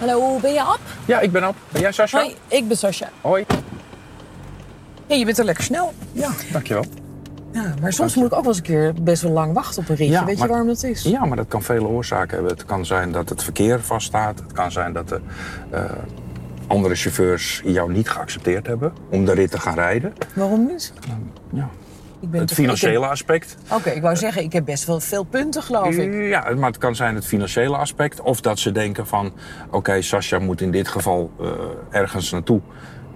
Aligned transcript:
Hallo, 0.00 0.38
ben 0.38 0.52
je 0.52 0.62
Ab? 0.62 0.80
Ja, 1.06 1.20
ik 1.20 1.32
ben 1.32 1.48
op. 1.48 1.54
Ben 1.68 1.80
jij 1.80 1.92
Sascha? 1.92 2.20
Hoi, 2.20 2.34
ik 2.48 2.68
ben 2.68 2.76
Sascha. 2.76 3.08
Hoi. 3.20 3.44
Ja, 5.06 5.14
je 5.16 5.24
bent 5.24 5.38
er 5.38 5.44
lekker 5.44 5.64
snel. 5.64 5.92
Ja, 6.12 6.30
dankjewel. 6.52 6.84
Ja, 7.52 7.74
maar 7.80 7.92
soms 7.92 8.14
moet 8.14 8.26
ik 8.26 8.32
ook 8.32 8.40
wel 8.40 8.48
eens 8.48 8.56
een 8.56 8.62
keer 8.62 8.94
best 9.02 9.22
wel 9.22 9.32
lang 9.32 9.52
wachten 9.52 9.82
op 9.82 9.88
een 9.88 9.96
ritje. 9.96 10.12
Ja, 10.12 10.24
Weet 10.24 10.38
je 10.38 10.46
waarom 10.46 10.66
dat 10.66 10.82
is? 10.82 11.02
Ja, 11.02 11.24
maar 11.24 11.36
dat 11.36 11.48
kan 11.48 11.62
vele 11.62 11.86
oorzaken 11.86 12.34
hebben. 12.36 12.52
Het 12.52 12.64
kan 12.64 12.86
zijn 12.86 13.12
dat 13.12 13.28
het 13.28 13.42
verkeer 13.42 13.80
vaststaat. 13.80 14.38
Het 14.38 14.52
kan 14.52 14.72
zijn 14.72 14.92
dat 14.92 15.08
de 15.08 15.20
eh, 15.70 15.84
andere 16.66 16.94
chauffeurs 16.94 17.60
jou 17.64 17.92
niet 17.92 18.08
geaccepteerd 18.08 18.66
hebben 18.66 18.92
om 19.10 19.24
de 19.24 19.32
rit 19.32 19.50
te 19.50 19.60
gaan 19.60 19.74
rijden. 19.74 20.12
Waarom 20.34 20.66
niet? 20.66 20.92
Ja. 21.52 21.68
Ik 22.20 22.30
ben 22.30 22.40
Het 22.40 22.52
financiële 22.52 23.06
aspect. 23.06 23.56
Oké, 23.72 23.90
ik 23.90 24.02
wou 24.02 24.16
zeggen, 24.16 24.42
ik 24.42 24.52
heb 24.52 24.64
best 24.64 24.84
wel 24.84 25.00
veel 25.00 25.24
punten, 25.24 25.62
geloof 25.62 25.94
ik. 25.94 26.28
Ja, 26.28 26.54
maar 26.54 26.68
het 26.68 26.78
kan 26.78 26.94
zijn 26.94 27.14
het 27.14 27.26
financiële 27.26 27.76
aspect. 27.76 28.20
Of 28.20 28.40
dat 28.40 28.58
ze 28.58 28.72
denken 28.72 29.06
van, 29.06 29.32
oké, 29.70 30.02
Sascha 30.02 30.38
moet 30.38 30.60
in 30.60 30.70
dit 30.70 30.88
geval 30.88 31.30
eh, 31.40 31.48
ergens 31.90 32.30
naartoe. 32.30 32.60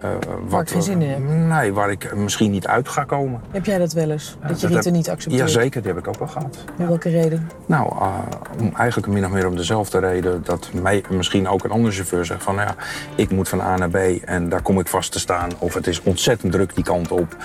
Eh, 0.04 0.10
Waar 0.48 0.60
ik 0.60 0.68
geen 0.68 0.82
zin 0.82 1.02
in 1.02 1.10
heb. 1.10 1.18
Nee, 1.58 1.72
waar 1.72 1.90
ik 1.90 2.14
misschien 2.14 2.50
niet 2.50 2.66
uit 2.66 2.88
ga 2.88 3.04
komen. 3.04 3.40
Heb 3.50 3.64
jij 3.64 3.78
dat 3.78 3.92
wel 3.92 4.10
eens? 4.10 4.36
dat 4.46 4.60
je 4.60 4.68
heb- 4.68 4.84
niet 4.84 5.10
accepteert? 5.10 5.48
Jazeker, 5.48 5.82
die 5.82 5.90
heb 5.90 6.00
ik 6.00 6.08
ook 6.08 6.18
wel 6.18 6.28
gehad. 6.28 6.64
Om 6.78 6.86
welke 6.86 7.08
reden? 7.08 7.48
Nou, 7.66 7.86
eh, 8.00 8.18
om 8.60 8.72
eigenlijk 8.76 9.12
min 9.12 9.24
of 9.24 9.30
meer 9.30 9.46
om 9.46 9.56
dezelfde 9.56 9.98
reden 9.98 10.42
dat 10.44 10.70
mij, 10.82 11.04
misschien 11.10 11.48
ook 11.48 11.64
een 11.64 11.70
andere 11.70 11.94
chauffeur 11.94 12.24
zegt 12.24 12.42
van 12.42 12.54
nou 12.54 12.68
ja, 12.68 12.74
ik 13.14 13.30
moet 13.30 13.48
van 13.48 13.60
A 13.60 13.76
naar 13.76 13.90
B 13.90 13.96
en 14.24 14.48
daar 14.48 14.62
kom 14.62 14.78
ik 14.78 14.86
vast 14.88 15.12
te 15.12 15.18
staan. 15.18 15.50
Of 15.58 15.74
het 15.74 15.86
is 15.86 16.02
ontzettend 16.02 16.52
druk 16.52 16.74
die 16.74 16.84
kant 16.84 17.10
op. 17.10 17.36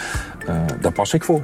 Eh, 0.47 0.55
daar 0.81 0.91
pas 0.91 1.13
ik 1.13 1.23
voor. 1.23 1.43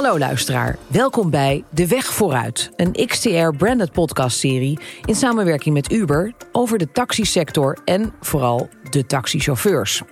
Hallo 0.00 0.18
luisteraar, 0.18 0.78
welkom 0.86 1.30
bij 1.30 1.64
De 1.70 1.86
Weg 1.86 2.06
Vooruit, 2.06 2.70
een 2.76 3.06
XTR-branded 3.06 3.92
podcastserie 3.92 4.78
in 5.04 5.14
samenwerking 5.14 5.74
met 5.74 5.92
Uber 5.92 6.32
over 6.52 6.78
de 6.78 6.90
taxisector 6.92 7.78
en 7.84 8.12
vooral 8.20 8.68
de 8.90 9.06
taxichauffeurs. 9.06 10.02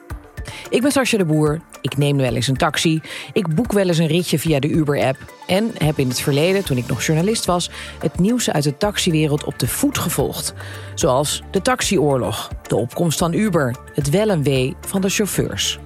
Ik 0.70 0.82
ben 0.82 0.92
Sascha 0.92 1.18
de 1.18 1.24
Boer, 1.24 1.60
ik 1.80 1.96
neem 1.96 2.16
wel 2.16 2.34
eens 2.34 2.46
een 2.46 2.56
taxi, 2.56 3.00
ik 3.32 3.54
boek 3.54 3.72
wel 3.72 3.86
eens 3.86 3.98
een 3.98 4.06
ritje 4.06 4.38
via 4.38 4.58
de 4.58 4.68
Uber-app 4.68 5.34
en 5.46 5.70
heb 5.78 5.98
in 5.98 6.08
het 6.08 6.20
verleden, 6.20 6.64
toen 6.64 6.76
ik 6.76 6.86
nog 6.86 7.02
journalist 7.02 7.44
was, 7.44 7.70
het 7.98 8.18
nieuws 8.18 8.50
uit 8.50 8.64
de 8.64 8.76
taxiwereld 8.76 9.44
op 9.44 9.58
de 9.58 9.68
voet 9.68 9.98
gevolgd. 9.98 10.54
Zoals 10.94 11.42
de 11.50 11.62
taxioorlog, 11.62 12.50
de 12.66 12.76
opkomst 12.76 13.18
van 13.18 13.32
Uber, 13.32 13.76
het 13.94 14.10
wel 14.10 14.28
en 14.28 14.42
wee 14.42 14.76
van 14.80 15.00
de 15.00 15.08
chauffeurs. 15.08 15.78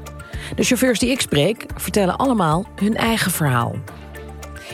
De 0.57 0.63
chauffeurs 0.63 0.99
die 0.99 1.11
ik 1.11 1.21
spreek 1.21 1.67
vertellen 1.77 2.17
allemaal 2.17 2.67
hun 2.77 2.97
eigen 2.97 3.31
verhaal. 3.31 3.75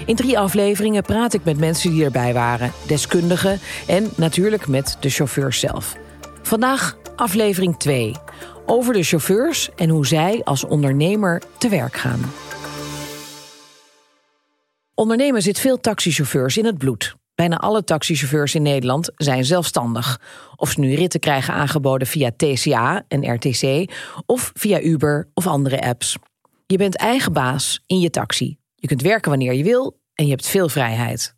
In 0.07 0.17
drie 0.17 0.39
afleveringen 0.39 1.03
praat 1.03 1.35
ik 1.35 1.45
met 1.45 1.59
mensen 1.59 1.91
die 1.91 2.05
erbij 2.05 2.33
waren, 2.33 2.73
deskundigen 2.87 3.59
en 3.87 4.11
natuurlijk 4.17 4.69
met 4.69 4.97
de 5.01 5.11
chauffeurs 5.11 5.61
zelf. 5.61 5.97
Vandaag 6.43 6.97
aflevering 7.17 7.79
2 7.79 8.15
over 8.67 8.93
de 8.93 9.03
chauffeurs 9.03 9.69
en 9.77 9.89
hoe 9.89 10.07
zij 10.07 10.41
als 10.45 10.65
ondernemer 10.65 11.43
te 11.59 11.69
werk 11.69 11.97
gaan. 11.97 12.21
Ondernemen 14.95 15.43
zit 15.43 15.59
veel 15.59 15.81
taxichauffeurs 15.81 16.57
in 16.57 16.65
het 16.65 16.79
bloed. 16.79 17.17
Bijna 17.35 17.57
alle 17.57 17.85
taxichauffeurs 17.85 18.55
in 18.55 18.63
Nederland 18.63 19.11
zijn 19.17 19.45
zelfstandig. 19.45 20.21
Of 20.57 20.71
ze 20.71 20.81
nu 20.81 20.95
ritten 20.95 21.21
krijgen 21.21 21.55
aangeboden 21.55 22.07
via 22.07 22.31
TCA 22.37 23.05
en 23.09 23.35
RTC 23.35 23.93
of 24.27 24.51
via 24.55 24.81
Uber 24.81 25.29
of 25.35 25.47
andere 25.47 25.81
apps. 25.81 26.17
Je 26.67 26.77
bent 26.77 26.97
eigen 26.97 27.33
baas 27.33 27.83
in 27.87 28.01
je 28.01 28.11
taxi. 28.11 28.58
Je 28.81 28.87
kunt 28.87 29.03
werken 29.03 29.31
wanneer 29.31 29.55
je 29.55 29.65
wil 29.65 30.01
en 30.15 30.25
je 30.25 30.31
hebt 30.31 30.47
veel 30.47 30.69
vrijheid. 30.69 31.35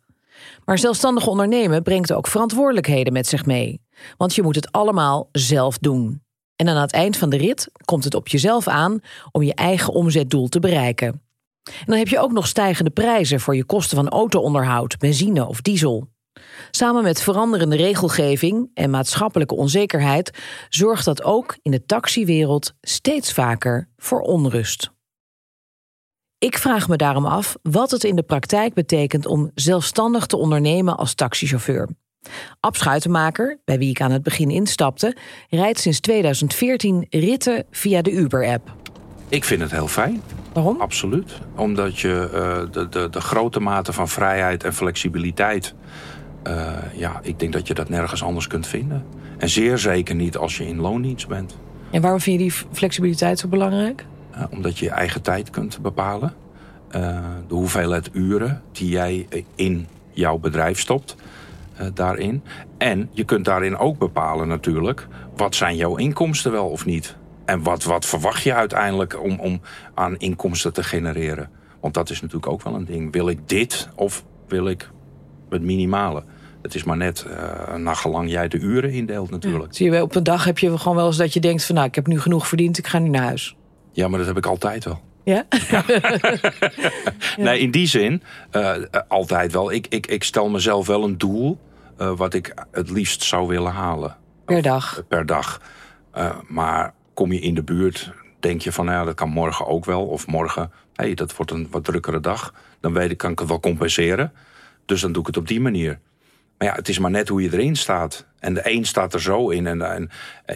Maar 0.65 0.77
zelfstandig 0.77 1.27
ondernemen 1.27 1.83
brengt 1.83 2.13
ook 2.13 2.27
verantwoordelijkheden 2.27 3.13
met 3.13 3.27
zich 3.27 3.45
mee. 3.45 3.81
Want 4.17 4.35
je 4.35 4.43
moet 4.43 4.55
het 4.55 4.71
allemaal 4.71 5.29
zelf 5.31 5.77
doen. 5.77 6.21
En 6.55 6.69
aan 6.69 6.81
het 6.81 6.91
eind 6.91 7.17
van 7.17 7.29
de 7.29 7.37
rit 7.37 7.71
komt 7.85 8.03
het 8.03 8.15
op 8.15 8.27
jezelf 8.27 8.67
aan 8.67 8.99
om 9.31 9.43
je 9.43 9.53
eigen 9.53 9.93
omzetdoel 9.93 10.47
te 10.47 10.59
bereiken. 10.59 11.07
En 11.63 11.85
dan 11.85 11.97
heb 11.97 12.07
je 12.07 12.19
ook 12.19 12.31
nog 12.31 12.47
stijgende 12.47 12.89
prijzen 12.89 13.39
voor 13.39 13.55
je 13.55 13.65
kosten 13.65 13.97
van 13.97 14.09
auto-onderhoud, 14.09 14.97
benzine 14.97 15.47
of 15.47 15.61
diesel. 15.61 16.07
Samen 16.71 17.03
met 17.03 17.21
veranderende 17.21 17.75
regelgeving 17.75 18.69
en 18.73 18.89
maatschappelijke 18.89 19.55
onzekerheid 19.55 20.31
zorgt 20.69 21.05
dat 21.05 21.23
ook 21.23 21.57
in 21.61 21.71
de 21.71 21.85
taxiwereld 21.85 22.73
steeds 22.81 23.33
vaker 23.33 23.89
voor 23.97 24.21
onrust. 24.21 24.91
Ik 26.41 26.57
vraag 26.57 26.87
me 26.87 26.95
daarom 26.95 27.25
af 27.25 27.55
wat 27.61 27.91
het 27.91 28.03
in 28.03 28.15
de 28.15 28.23
praktijk 28.23 28.73
betekent 28.73 29.25
om 29.25 29.51
zelfstandig 29.55 30.25
te 30.25 30.37
ondernemen 30.37 30.97
als 30.97 31.13
taxichauffeur. 31.13 31.89
Ab 32.59 32.75
Schuitenmaker, 32.75 33.59
bij 33.65 33.77
wie 33.77 33.89
ik 33.89 34.01
aan 34.01 34.11
het 34.11 34.23
begin 34.23 34.49
instapte, 34.49 35.15
rijdt 35.49 35.79
sinds 35.79 35.99
2014 35.99 37.05
ritten 37.09 37.65
via 37.71 38.01
de 38.01 38.11
Uber-app. 38.11 38.73
Ik 39.27 39.43
vind 39.43 39.61
het 39.61 39.71
heel 39.71 39.87
fijn, 39.87 40.21
Waarom? 40.53 40.81
absoluut. 40.81 41.31
Omdat 41.55 41.99
je 41.99 42.29
eh, 42.33 42.71
de, 42.71 42.89
de, 42.89 43.09
de 43.09 43.21
grote 43.21 43.59
mate 43.59 43.93
van 43.93 44.09
vrijheid 44.09 44.63
en 44.63 44.73
flexibiliteit... 44.73 45.73
eh, 46.43 46.73
ja, 46.93 47.19
ik 47.23 47.39
denk 47.39 47.53
dat 47.53 47.67
je 47.67 47.73
dat 47.73 47.89
nergens 47.89 48.23
anders 48.23 48.47
kunt 48.47 48.67
vinden. 48.67 49.05
En 49.37 49.49
zeer 49.49 49.77
zeker 49.77 50.15
niet 50.15 50.37
als 50.37 50.57
je 50.57 50.67
in 50.67 50.79
loondienst 50.79 51.27
bent. 51.27 51.57
En 51.91 52.01
waarom 52.01 52.19
vind 52.19 52.39
je 52.39 52.47
die 52.47 52.53
flexibiliteit 52.71 53.39
zo 53.39 53.47
belangrijk? 53.47 54.05
Eh, 54.33 54.43
omdat 54.49 54.79
je 54.79 54.85
je 54.85 54.91
eigen 54.91 55.21
tijd 55.21 55.49
kunt 55.49 55.81
bepalen. 55.81 56.33
Eh, 56.89 57.19
de 57.47 57.53
hoeveelheid 57.53 58.09
uren 58.13 58.61
die 58.71 58.89
jij 58.89 59.27
in 59.55 59.87
jouw 60.11 60.37
bedrijf 60.37 60.79
stopt. 60.79 61.15
eh, 61.75 61.87
daarin. 61.93 62.43
En 62.77 63.09
je 63.11 63.23
kunt 63.23 63.45
daarin 63.45 63.77
ook 63.77 63.97
bepalen 63.97 64.47
natuurlijk... 64.47 65.07
wat 65.35 65.55
zijn 65.55 65.75
jouw 65.75 65.95
inkomsten 65.95 66.51
wel 66.51 66.69
of 66.69 66.85
niet. 66.85 67.15
En 67.45 67.63
wat, 67.63 67.83
wat 67.83 68.05
verwacht 68.05 68.43
je 68.43 68.53
uiteindelijk 68.53 69.23
om, 69.23 69.39
om 69.39 69.61
aan 69.93 70.17
inkomsten 70.17 70.73
te 70.73 70.83
genereren. 70.83 71.49
Want 71.79 71.93
dat 71.93 72.09
is 72.09 72.21
natuurlijk 72.21 72.51
ook 72.51 72.61
wel 72.61 72.75
een 72.75 72.85
ding. 72.85 73.11
Wil 73.11 73.29
ik 73.29 73.49
dit 73.49 73.89
of 73.95 74.23
wil 74.47 74.67
ik 74.67 74.89
het 75.49 75.61
minimale? 75.61 76.23
Het 76.61 76.75
is 76.75 76.83
maar 76.83 76.97
net 76.97 77.25
eh 77.25 77.75
naar 77.75 77.95
gelang 77.95 78.29
jij 78.29 78.47
de 78.47 78.59
uren 78.59 78.91
indeelt 78.91 79.29
natuurlijk. 79.29 79.75
Zie 79.75 79.91
je, 79.91 80.01
op 80.01 80.15
een 80.15 80.23
dag 80.23 80.43
heb 80.43 80.59
je 80.59 80.77
gewoon 80.77 80.97
wel 80.97 81.07
eens 81.07 81.17
dat 81.17 81.33
je 81.33 81.39
denkt 81.39 81.65
van 81.65 81.75
nou, 81.75 81.87
ik 81.87 81.95
heb 81.95 82.07
nu 82.07 82.19
genoeg 82.19 82.47
verdiend, 82.47 82.77
ik 82.77 82.87
ga 82.87 82.99
nu 82.99 83.09
naar 83.09 83.23
huis. 83.23 83.55
Ja, 83.91 84.07
maar 84.07 84.17
dat 84.17 84.27
heb 84.27 84.37
ik 84.37 84.45
altijd 84.45 84.83
wel. 84.83 85.01
Ja? 85.23 85.45
Nee, 87.37 87.59
in 87.59 87.71
die 87.71 87.87
zin, 87.87 88.23
eh, 88.51 88.75
eh, 88.75 88.83
altijd 89.07 89.51
wel. 89.51 89.71
Ik, 89.71 89.87
ik, 89.89 90.07
ik 90.07 90.23
stel 90.23 90.49
mezelf 90.49 90.87
wel 90.87 91.03
een 91.03 91.17
doel 91.17 91.59
eh, 91.97 92.17
wat 92.17 92.33
ik 92.33 92.53
het 92.71 92.89
liefst 92.89 93.23
zou 93.23 93.47
willen 93.47 93.71
halen. 93.71 94.17
Per 94.45 94.61
dag. 94.61 95.03
Per 95.07 95.25
dag. 95.25 95.61
Maar 96.47 96.93
kom 97.13 97.31
je 97.31 97.39
in 97.39 97.55
de 97.55 97.63
buurt, 97.63 98.11
denk 98.39 98.61
je 98.61 98.71
van, 98.71 98.85
nou 98.85 98.97
ja, 98.97 99.05
dat 99.05 99.15
kan 99.15 99.29
morgen 99.29 99.67
ook 99.67 99.85
wel. 99.85 100.05
Of 100.05 100.27
morgen, 100.27 100.71
hey, 100.93 101.13
dat 101.13 101.35
wordt 101.35 101.51
een 101.51 101.67
wat 101.71 101.83
drukkere 101.83 102.19
dag. 102.19 102.53
Dan 102.79 102.93
weet 102.93 103.11
ik, 103.11 103.17
kan 103.17 103.31
ik 103.31 103.39
het 103.39 103.47
wel 103.47 103.59
compenseren. 103.59 104.33
Dus 104.85 105.01
dan 105.01 105.11
doe 105.11 105.21
ik 105.21 105.27
het 105.27 105.37
op 105.37 105.47
die 105.47 105.61
manier. 105.61 105.99
Maar 106.57 106.67
ja, 106.67 106.75
het 106.75 106.89
is 106.89 106.99
maar 106.99 107.11
net 107.11 107.27
hoe 107.27 107.41
je 107.41 107.53
erin 107.53 107.75
staat. 107.75 108.25
En 108.39 108.53
de 108.53 108.61
een 108.63 108.85
staat 108.85 109.13
er 109.13 109.21
zo 109.21 109.49
in. 109.49 109.67
En, 109.67 109.81
en 109.81 110.09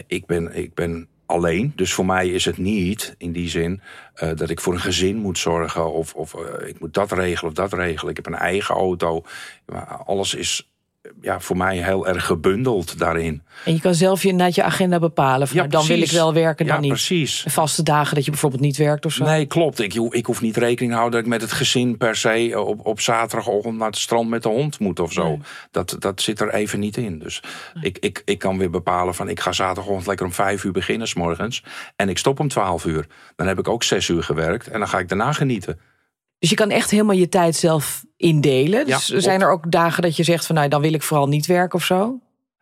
ik, 0.06 0.26
ben, 0.26 0.56
ik 0.56 0.74
ben 0.74 1.08
alleen. 1.26 1.72
Dus 1.76 1.92
voor 1.92 2.06
mij 2.06 2.28
is 2.28 2.44
het 2.44 2.58
niet 2.58 3.14
in 3.18 3.32
die 3.32 3.48
zin 3.48 3.80
eh, 4.14 4.30
dat 4.34 4.50
ik 4.50 4.60
voor 4.60 4.72
een 4.72 4.80
gezin 4.80 5.16
moet 5.16 5.38
zorgen. 5.38 5.92
Of, 5.92 6.14
of 6.14 6.34
eh, 6.34 6.68
ik 6.68 6.80
moet 6.80 6.94
dat 6.94 7.12
regelen 7.12 7.50
of 7.50 7.56
dat 7.56 7.72
regelen. 7.72 8.10
Ik 8.10 8.16
heb 8.16 8.26
een 8.26 8.34
eigen 8.34 8.74
auto. 8.74 9.24
Alles 10.04 10.34
is 10.34 10.70
ja, 11.20 11.40
voor 11.40 11.56
mij 11.56 11.76
heel 11.82 12.06
erg 12.06 12.26
gebundeld 12.26 12.98
daarin. 12.98 13.42
En 13.64 13.72
je 13.72 13.80
kan 13.80 13.94
zelf 13.94 14.22
je, 14.22 14.28
inderdaad 14.28 14.54
je 14.54 14.62
agenda 14.62 14.98
bepalen. 14.98 15.48
Van, 15.48 15.56
Ja, 15.56 15.62
nou, 15.62 15.72
dan 15.72 15.86
wil 15.86 16.02
ik 16.02 16.10
wel 16.10 16.32
werken, 16.32 16.66
dan 16.66 16.74
ja, 16.74 16.80
niet. 16.80 16.90
precies. 16.90 17.44
Vaste 17.48 17.82
dagen 17.82 18.14
dat 18.14 18.24
je 18.24 18.30
bijvoorbeeld 18.30 18.62
niet 18.62 18.76
werkt 18.76 19.04
of 19.04 19.12
zo. 19.12 19.24
Nee, 19.24 19.46
klopt. 19.46 19.80
Ik, 19.80 19.94
ik 19.94 20.26
hoef 20.26 20.40
niet 20.40 20.56
rekening 20.56 20.92
te 20.92 20.98
houden 20.98 21.18
dat 21.18 21.28
ik 21.28 21.38
met 21.38 21.48
het 21.50 21.58
gezin 21.58 21.96
per 21.96 22.16
se 22.16 22.64
op, 22.66 22.86
op 22.86 23.00
zaterdagochtend 23.00 23.76
naar 23.76 23.86
het 23.86 23.96
strand 23.96 24.28
met 24.28 24.42
de 24.42 24.48
hond 24.48 24.78
moet 24.78 25.00
of 25.00 25.12
zo. 25.12 25.26
Nee. 25.28 25.38
Dat, 25.70 25.96
dat 25.98 26.20
zit 26.20 26.40
er 26.40 26.54
even 26.54 26.80
niet 26.80 26.96
in. 26.96 27.18
Dus 27.18 27.42
ik, 27.80 27.98
ik, 27.98 28.22
ik 28.24 28.38
kan 28.38 28.58
weer 28.58 28.70
bepalen 28.70 29.14
van 29.14 29.28
ik 29.28 29.40
ga 29.40 29.52
zaterdagochtend 29.52 30.06
lekker 30.06 30.26
om 30.26 30.32
vijf 30.32 30.64
uur 30.64 30.72
beginnen 30.72 31.08
s 31.08 31.14
morgens. 31.14 31.62
En 31.96 32.08
ik 32.08 32.18
stop 32.18 32.40
om 32.40 32.48
twaalf 32.48 32.84
uur. 32.84 33.06
Dan 33.36 33.46
heb 33.46 33.58
ik 33.58 33.68
ook 33.68 33.82
zes 33.82 34.08
uur 34.08 34.22
gewerkt 34.22 34.68
en 34.68 34.78
dan 34.78 34.88
ga 34.88 34.98
ik 34.98 35.08
daarna 35.08 35.32
genieten. 35.32 35.78
Dus 36.38 36.50
je 36.50 36.56
kan 36.56 36.70
echt 36.70 36.90
helemaal 36.90 37.16
je 37.16 37.28
tijd 37.28 37.56
zelf 37.56 38.04
indelen. 38.16 38.86
Ja, 38.86 38.96
Dus 38.96 39.06
klopt. 39.06 39.22
zijn 39.22 39.40
er 39.40 39.50
ook 39.50 39.70
dagen 39.70 40.02
dat 40.02 40.16
je 40.16 40.22
zegt 40.22 40.46
van 40.46 40.54
nou, 40.54 40.68
dan 40.68 40.80
wil 40.80 40.92
ik 40.92 41.02
vooral 41.02 41.28
niet 41.28 41.46
werken 41.46 41.78
of 41.78 41.84
zo? 41.84 42.18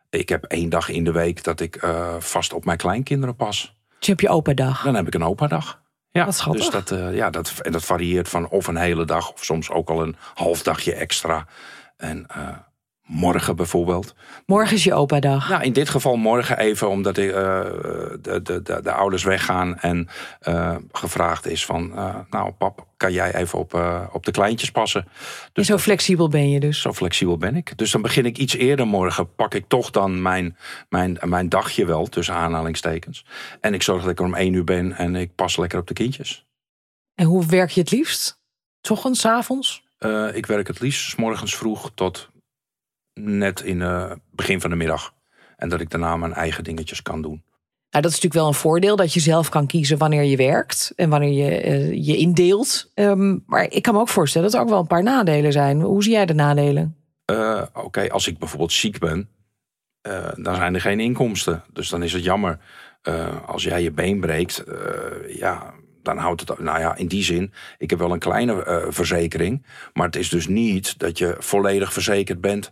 Ik 0.09 0.29
heb 0.29 0.43
één 0.43 0.69
dag 0.69 0.89
in 0.89 1.03
de 1.03 1.11
week 1.11 1.43
dat 1.43 1.59
ik 1.59 1.75
eh, 1.75 2.15
vast 2.19 2.53
op 2.53 2.65
mijn 2.65 2.77
kleinkinderen 2.77 3.35
pas. 3.35 3.75
Dus 3.99 4.07
heb 4.07 4.19
je 4.19 4.29
opa 4.29 4.53
dag. 4.53 4.83
Dan 4.83 4.95
heb 4.95 5.07
ik 5.07 5.13
een 5.13 5.23
opa-dag. 5.23 5.81
Ja, 6.11 6.31
schattig. 6.31 6.61
dus 6.61 6.71
dat, 6.71 6.91
eh, 6.91 7.15
ja, 7.15 7.29
dat, 7.29 7.53
en 7.61 7.71
dat 7.71 7.85
varieert 7.85 8.29
van 8.29 8.49
of 8.49 8.67
een 8.67 8.77
hele 8.77 9.05
dag 9.05 9.31
of 9.33 9.43
soms 9.43 9.69
ook 9.69 9.89
al 9.89 10.01
een 10.01 10.15
half 10.33 10.63
dagje 10.63 10.93
extra. 10.93 11.47
En, 11.97 12.25
eh, 12.27 12.47
Morgen 13.05 13.55
bijvoorbeeld. 13.55 14.15
Morgen 14.45 14.75
is 14.75 14.83
je 14.83 14.93
opa-dag. 14.93 15.49
Nou, 15.49 15.63
in 15.63 15.73
dit 15.73 15.89
geval 15.89 16.15
morgen 16.15 16.57
even 16.57 16.89
omdat 16.89 17.17
ik, 17.17 17.29
uh, 17.29 17.33
de, 17.33 18.39
de, 18.43 18.61
de, 18.61 18.81
de, 18.81 18.91
ouders 18.91 19.23
weggaan 19.23 19.79
en 19.79 20.07
uh, 20.47 20.75
gevraagd 20.91 21.47
is 21.47 21.65
van... 21.65 21.91
Uh, 21.95 22.15
nou 22.29 22.51
pap, 22.51 22.87
kan 22.97 23.13
jij 23.13 23.35
even 23.35 23.59
op, 23.59 23.73
op 24.11 24.25
de 24.25 24.31
kleintjes 24.31 24.71
passen? 24.71 25.07
Dus 25.53 25.67
zo 25.67 25.77
flexibel 25.77 26.29
ben 26.29 26.49
je 26.49 26.59
dus? 26.59 26.81
Zo 26.81 26.93
flexibel 26.93 27.37
ben 27.37 27.55
ik. 27.55 27.77
Dus 27.77 27.91
dan 27.91 28.01
begin 28.01 28.25
ik 28.25 28.37
iets 28.37 28.55
eerder 28.55 28.87
morgen. 28.87 29.35
Pak 29.35 29.53
ik 29.53 29.65
toch 29.67 29.91
dan 29.91 30.21
mijn, 30.21 30.57
mijn, 30.89 31.17
mijn 31.21 31.49
dagje 31.49 31.85
wel, 31.85 32.05
tussen 32.05 32.35
aanhalingstekens. 32.35 33.25
En 33.61 33.73
ik 33.73 33.81
zorg 33.81 34.01
dat 34.01 34.11
ik 34.11 34.19
er 34.19 34.25
om 34.25 34.35
één 34.35 34.53
uur 34.53 34.63
ben 34.63 34.93
en 34.93 35.15
ik 35.15 35.35
pas 35.35 35.57
lekker 35.57 35.79
op 35.79 35.87
de 35.87 35.93
kindjes. 35.93 36.45
En 37.15 37.25
hoe 37.25 37.45
werk 37.45 37.69
je 37.69 37.81
het 37.81 37.91
liefst? 37.91 38.39
Ochtends, 38.89 39.25
avonds? 39.25 39.83
ik 40.33 40.45
werk 40.45 40.67
het 40.67 40.79
liefst 40.79 41.09
s 41.09 41.15
morgens 41.15 41.55
vroeg 41.55 41.91
tot 41.95 42.29
net 43.19 43.61
in 43.61 43.81
het 43.81 44.09
uh, 44.09 44.15
begin 44.31 44.61
van 44.61 44.69
de 44.69 44.75
middag. 44.75 45.13
En 45.57 45.69
dat 45.69 45.81
ik 45.81 45.89
daarna 45.89 46.17
mijn 46.17 46.33
eigen 46.33 46.63
dingetjes 46.63 47.01
kan 47.01 47.21
doen. 47.21 47.43
Nou, 47.89 48.07
dat 48.07 48.15
is 48.15 48.21
natuurlijk 48.21 48.33
wel 48.33 48.47
een 48.47 48.69
voordeel 48.69 48.95
dat 48.95 49.13
je 49.13 49.19
zelf 49.19 49.49
kan 49.49 49.67
kiezen 49.67 49.97
wanneer 49.97 50.23
je 50.23 50.37
werkt 50.37 50.93
en 50.95 51.09
wanneer 51.09 51.31
je 51.31 51.65
uh, 51.65 52.05
je 52.05 52.17
indeelt. 52.17 52.91
Um, 52.95 53.43
maar 53.45 53.71
ik 53.71 53.81
kan 53.81 53.93
me 53.93 53.99
ook 53.99 54.09
voorstellen 54.09 54.47
dat 54.47 54.57
er 54.57 54.63
ook 54.63 54.71
wel 54.71 54.79
een 54.79 54.87
paar 54.87 55.03
nadelen 55.03 55.51
zijn. 55.51 55.81
Hoe 55.81 56.03
zie 56.03 56.11
jij 56.11 56.25
de 56.25 56.33
nadelen? 56.33 56.95
Uh, 57.31 57.61
Oké, 57.73 58.09
als 58.09 58.27
ik 58.27 58.37
bijvoorbeeld 58.37 58.71
ziek 58.71 58.99
ben, 58.99 59.29
uh, 60.07 60.27
dan 60.35 60.55
zijn 60.55 60.73
er 60.73 60.81
geen 60.81 60.99
inkomsten. 60.99 61.63
Dus 61.73 61.89
dan 61.89 62.03
is 62.03 62.13
het 62.13 62.23
jammer. 62.23 62.59
als 63.45 63.63
jij 63.63 63.81
je 63.81 63.91
been 63.91 64.19
breekt, 64.19 64.63
ja, 65.27 65.73
dan 66.03 66.17
houdt 66.17 66.49
het. 66.49 66.59
Nou 66.59 66.79
ja, 66.79 66.95
in 66.95 67.07
die 67.07 67.23
zin, 67.23 67.53
ik 67.77 67.89
heb 67.89 67.99
wel 67.99 68.11
een 68.11 68.19
kleine 68.19 68.85
verzekering. 68.89 69.65
Maar 69.93 70.05
het 70.05 70.15
is 70.15 70.29
dus 70.29 70.47
niet 70.47 70.99
dat 70.99 71.17
je 71.17 71.35
volledig 71.39 71.93
verzekerd 71.93 72.41
bent 72.41 72.71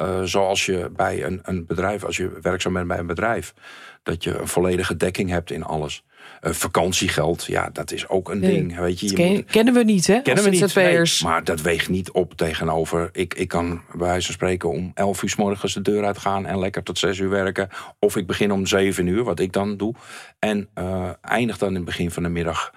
uh, 0.00 0.22
zoals 0.22 0.66
je 0.66 0.90
bij 0.96 1.24
een, 1.24 1.40
een 1.42 1.66
bedrijf, 1.66 2.04
als 2.04 2.16
je 2.16 2.38
werkzaam 2.42 2.72
bent 2.72 2.88
bij 2.88 2.98
een 2.98 3.06
bedrijf, 3.06 3.54
dat 4.02 4.24
je 4.24 4.38
een 4.38 4.48
volledige 4.48 4.96
dekking 4.96 5.30
hebt 5.30 5.50
in 5.50 5.62
alles. 5.62 6.04
Uh, 6.42 6.52
vakantiegeld, 6.52 7.44
ja, 7.44 7.70
dat 7.72 7.92
is 7.92 8.08
ook 8.08 8.30
een 8.30 8.40
ding. 8.40 8.76
Weet 8.78 9.00
je, 9.00 9.06
je 9.08 9.14
ken, 9.14 9.32
moet, 9.32 9.44
kennen 9.44 9.74
we 9.74 9.82
niet, 9.82 10.06
hè? 10.06 10.22
Kennen 10.22 10.44
we 10.44 10.50
niet. 10.50 10.74
Nee, 10.74 11.30
maar 11.30 11.44
dat 11.44 11.60
weegt 11.60 11.88
niet 11.88 12.10
op 12.10 12.34
tegenover. 12.34 13.08
Ik, 13.12 13.34
ik 13.34 13.48
kan 13.48 13.82
bij 13.92 14.06
wijze 14.06 14.24
van 14.26 14.34
spreken 14.34 14.68
om 14.68 14.90
11 14.94 15.22
uur 15.22 15.28
s 15.28 15.36
morgens 15.36 15.74
de 15.74 15.82
deur 15.82 16.04
uitgaan 16.04 16.46
en 16.46 16.58
lekker 16.58 16.82
tot 16.82 16.98
6 16.98 17.18
uur 17.18 17.28
werken. 17.28 17.68
Of 17.98 18.16
ik 18.16 18.26
begin 18.26 18.52
om 18.52 18.66
7 18.66 19.06
uur, 19.06 19.24
wat 19.24 19.40
ik 19.40 19.52
dan 19.52 19.76
doe. 19.76 19.94
En 20.38 20.68
uh, 20.78 21.10
eindig 21.20 21.58
dan 21.58 21.68
in 21.68 21.74
het 21.74 21.84
begin 21.84 22.10
van 22.10 22.22
de 22.22 22.28
middag. 22.28 22.72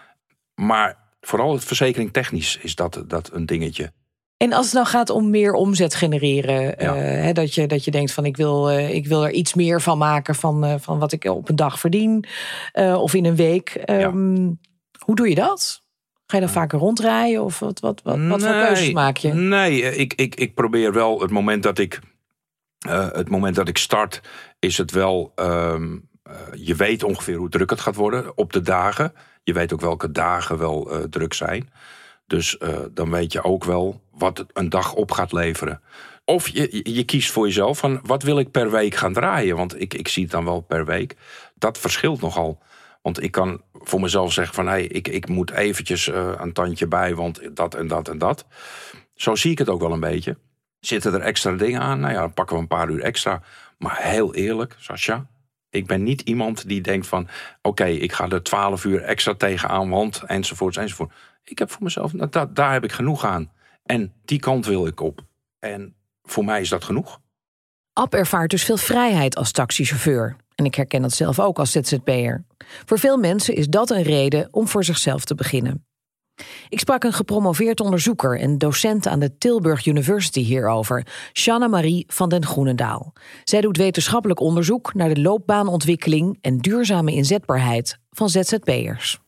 Maar 0.56 0.98
vooral 1.22 1.54
het 1.54 1.64
verzekering 1.64 2.14
technisch 2.14 2.58
is 2.62 2.76
dat, 2.76 3.04
dat 3.08 3.30
een 3.34 3.46
dingetje. 3.46 3.92
En 4.38 4.54
als 4.54 4.66
het 4.66 4.74
nou 4.74 4.86
gaat 4.86 5.10
om 5.10 5.30
meer 5.30 5.54
omzet 5.54 5.96
genereren, 5.96 6.78
eh, 6.78 6.94
hè, 6.96 7.34
dat, 7.34 7.54
je, 7.54 7.68
dat 7.68 7.86
je 7.86 7.92
denkt 7.92 8.12
van 8.12 8.26
ik 8.26 8.38
wil, 8.38 8.72
uh, 8.72 8.94
ik 8.94 9.08
wil 9.08 9.26
er 9.26 9.32
iets 9.32 9.54
meer 9.54 9.82
van 9.82 9.98
maken 9.98 10.36
van, 10.36 10.66
uh, 10.66 10.74
van 10.80 11.00
wat 11.00 11.12
ik 11.12 11.26
op 11.26 11.50
een 11.50 11.56
dag 11.56 11.80
verdien 11.80 12.26
of 12.74 13.14
in 13.14 13.26
een 13.26 13.36
week. 13.36 13.84
Um, 13.86 14.60
hoe 15.06 15.16
doe 15.16 15.30
je 15.30 15.36
dat? 15.36 15.82
Ga 16.26 16.38
je 16.38 16.44
dan 16.44 16.54
vaker 16.54 16.80
rondrijden 16.80 17.44
of 17.44 17.60
wat, 17.60 17.80
wat, 17.80 18.02
wat, 18.04 18.18
wat 18.28 18.40
nee, 18.40 18.50
voor 18.50 18.62
keuzes 18.66 18.92
maak 18.92 19.18
je? 19.18 19.34
Nee, 19.34 19.82
ik, 19.82 20.14
ik, 20.14 20.36
ik 20.36 20.54
probeer 20.54 20.94
wel 20.94 21.22
het 21.22 21.32
moment 21.32 21.64
dat 21.64 21.78
ik, 21.78 22.00
het 23.12 23.30
moment 23.30 23.56
dat 23.56 23.68
ik 23.68 23.78
start, 23.78 24.22
is 24.60 24.78
het 24.78 24.92
wel. 24.92 25.32
Um, 25.36 26.10
je 26.54 26.76
weet 26.76 27.04
ongeveer 27.04 27.36
hoe 27.36 27.50
druk 27.50 27.70
het 27.70 27.82
gaat 27.82 27.96
worden 27.96 28.38
op 28.38 28.54
de 28.54 28.62
dagen. 28.62 29.14
Je 29.44 29.54
weet 29.54 29.74
ook 29.74 29.82
welke 29.82 30.12
dagen 30.12 30.58
wel 30.58 31.08
druk 31.10 31.34
zijn. 31.34 31.70
Dus 32.28 32.58
uh, 32.60 32.80
dan 32.92 33.12
weet 33.12 33.32
je 33.32 33.44
ook 33.44 33.64
wel 33.64 34.02
wat 34.12 34.46
een 34.54 34.70
dag 34.70 34.94
op 34.94 35.12
gaat 35.12 35.32
leveren. 35.32 35.82
Of 36.26 36.48
je, 36.48 36.94
je 36.94 37.04
kiest 37.04 37.32
voor 37.32 37.46
jezelf 37.46 37.78
van 37.78 38.00
wat 38.04 38.24
wil 38.24 38.40
ik 38.40 38.52
per 38.52 38.72
week 38.72 38.96
gaan 38.96 39.14
draaien. 39.14 39.56
Want 39.56 39.82
ik, 39.82 39.94
ik 39.94 40.08
zie 40.08 40.24
het 40.24 40.32
dan 40.32 40.46
wel 40.46 40.62
per 40.62 40.86
week. 40.86 41.16
Dat 41.56 41.78
verschilt 41.78 42.22
nogal. 42.22 42.62
Want 43.02 43.24
ik 43.24 43.32
kan 43.32 43.62
voor 43.74 44.02
mezelf 44.02 44.34
zeggen 44.34 44.56
van 44.56 44.66
hé, 44.66 44.72
hey, 44.72 44.84
ik, 44.84 45.08
ik 45.08 45.28
moet 45.28 45.52
eventjes 45.52 46.08
uh, 46.08 46.32
een 46.38 46.54
tandje 46.54 46.88
bij, 46.88 47.16
want 47.16 47.56
dat 47.56 47.76
en 47.76 47.88
dat 47.88 48.10
en 48.10 48.18
dat. 48.18 48.46
Zo 49.16 49.36
zie 49.36 49.52
ik 49.52 49.58
het 49.58 49.70
ook 49.70 49.82
wel 49.82 49.92
een 49.92 50.00
beetje. 50.00 50.38
Zitten 50.80 51.14
er 51.14 51.22
extra 51.22 51.52
dingen 51.52 51.82
aan? 51.82 52.00
Nou 52.00 52.14
ja, 52.14 52.20
dan 52.20 52.34
pakken 52.34 52.56
we 52.56 52.62
een 52.62 52.68
paar 52.68 52.90
uur 52.90 53.02
extra. 53.02 53.42
Maar 53.78 53.98
heel 54.02 54.36
eerlijk, 54.36 54.76
Sascha, 54.80 55.28
ik 55.70 55.88
ben 55.88 56.04
niet 56.04 56.22
iemand 56.22 56.68
die 56.68 56.82
denkt 56.82 57.08
van 57.08 57.28
oké, 57.62 57.86
ik 57.86 58.12
ga 58.12 58.30
er 58.30 58.44
twaalf 58.44 58.86
uur 58.86 59.02
extra 59.02 59.34
tegenaan, 59.34 59.90
want 59.90 60.24
enzovoorts 60.26 60.78
enzovoort 60.78 61.14
ik 61.50 61.60
heb 61.60 61.72
voor 61.72 61.84
mezelf, 61.84 62.14
nou, 62.14 62.48
daar 62.54 62.74
heb 62.74 62.84
ik 62.84 62.92
genoeg 62.92 63.26
aan. 63.26 63.52
En 63.84 64.14
die 64.26 64.40
kant 64.40 64.66
wil 64.66 64.88
ik 64.88 65.02
op. 65.02 65.26
En 65.60 65.96
voor 66.24 66.46
mij 66.46 66.62
is 66.62 66.70
dat 66.70 66.84
genoeg. 66.84 67.20
Ab 67.94 68.14
ervaart 68.14 68.50
dus 68.50 68.64
veel 68.64 68.78
vrijheid 68.78 69.36
als 69.36 69.52
taxichauffeur. 69.52 70.36
En 70.56 70.66
ik 70.66 70.76
herken 70.76 71.02
dat 71.02 71.14
zelf 71.14 71.40
ook 71.40 71.60
als 71.60 71.72
ZZP'er. 71.72 72.46
Voor 72.86 73.00
veel 73.00 73.18
mensen 73.18 73.56
is 73.56 73.68
dat 73.68 73.90
een 73.90 74.04
reden 74.04 74.48
om 74.52 74.68
voor 74.68 74.84
zichzelf 74.84 75.26
te 75.26 75.36
beginnen. 75.36 75.86
Ik 76.70 76.80
sprak 76.80 77.04
een 77.04 77.14
gepromoveerd 77.14 77.80
onderzoeker 77.80 78.40
en 78.40 78.58
docent 78.58 79.08
aan 79.08 79.20
de 79.20 79.38
Tilburg 79.38 79.86
University 79.86 80.40
hierover, 80.40 81.08
Shanna 81.34 81.68
Marie 81.68 82.06
van 82.08 82.30
den 82.30 82.46
Groenendaal. 82.46 83.14
Zij 83.44 83.62
doet 83.62 83.78
wetenschappelijk 83.78 84.40
onderzoek 84.40 84.94
naar 84.94 85.14
de 85.14 85.22
loopbaanontwikkeling 85.22 86.38
en 86.42 86.58
duurzame 86.58 87.12
inzetbaarheid 87.12 87.98
van 88.10 88.30
ZZP'ers. 88.30 89.20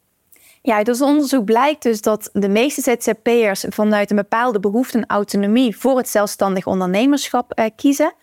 Ja, 0.61 0.75
uit 0.75 0.87
ons 0.87 1.01
onderzoek 1.01 1.45
blijkt 1.45 1.83
dus 1.83 2.01
dat 2.01 2.29
de 2.33 2.49
meeste 2.49 2.81
ZZP'ers 2.81 3.65
vanuit 3.69 4.09
een 4.09 4.15
bepaalde 4.15 4.59
behoefte 4.59 4.97
en 4.97 5.05
autonomie 5.07 5.77
voor 5.77 5.97
het 5.97 6.09
zelfstandig 6.09 6.67
ondernemerschap 6.67 7.59
uh, 7.59 7.65
kiezen. 7.75 8.13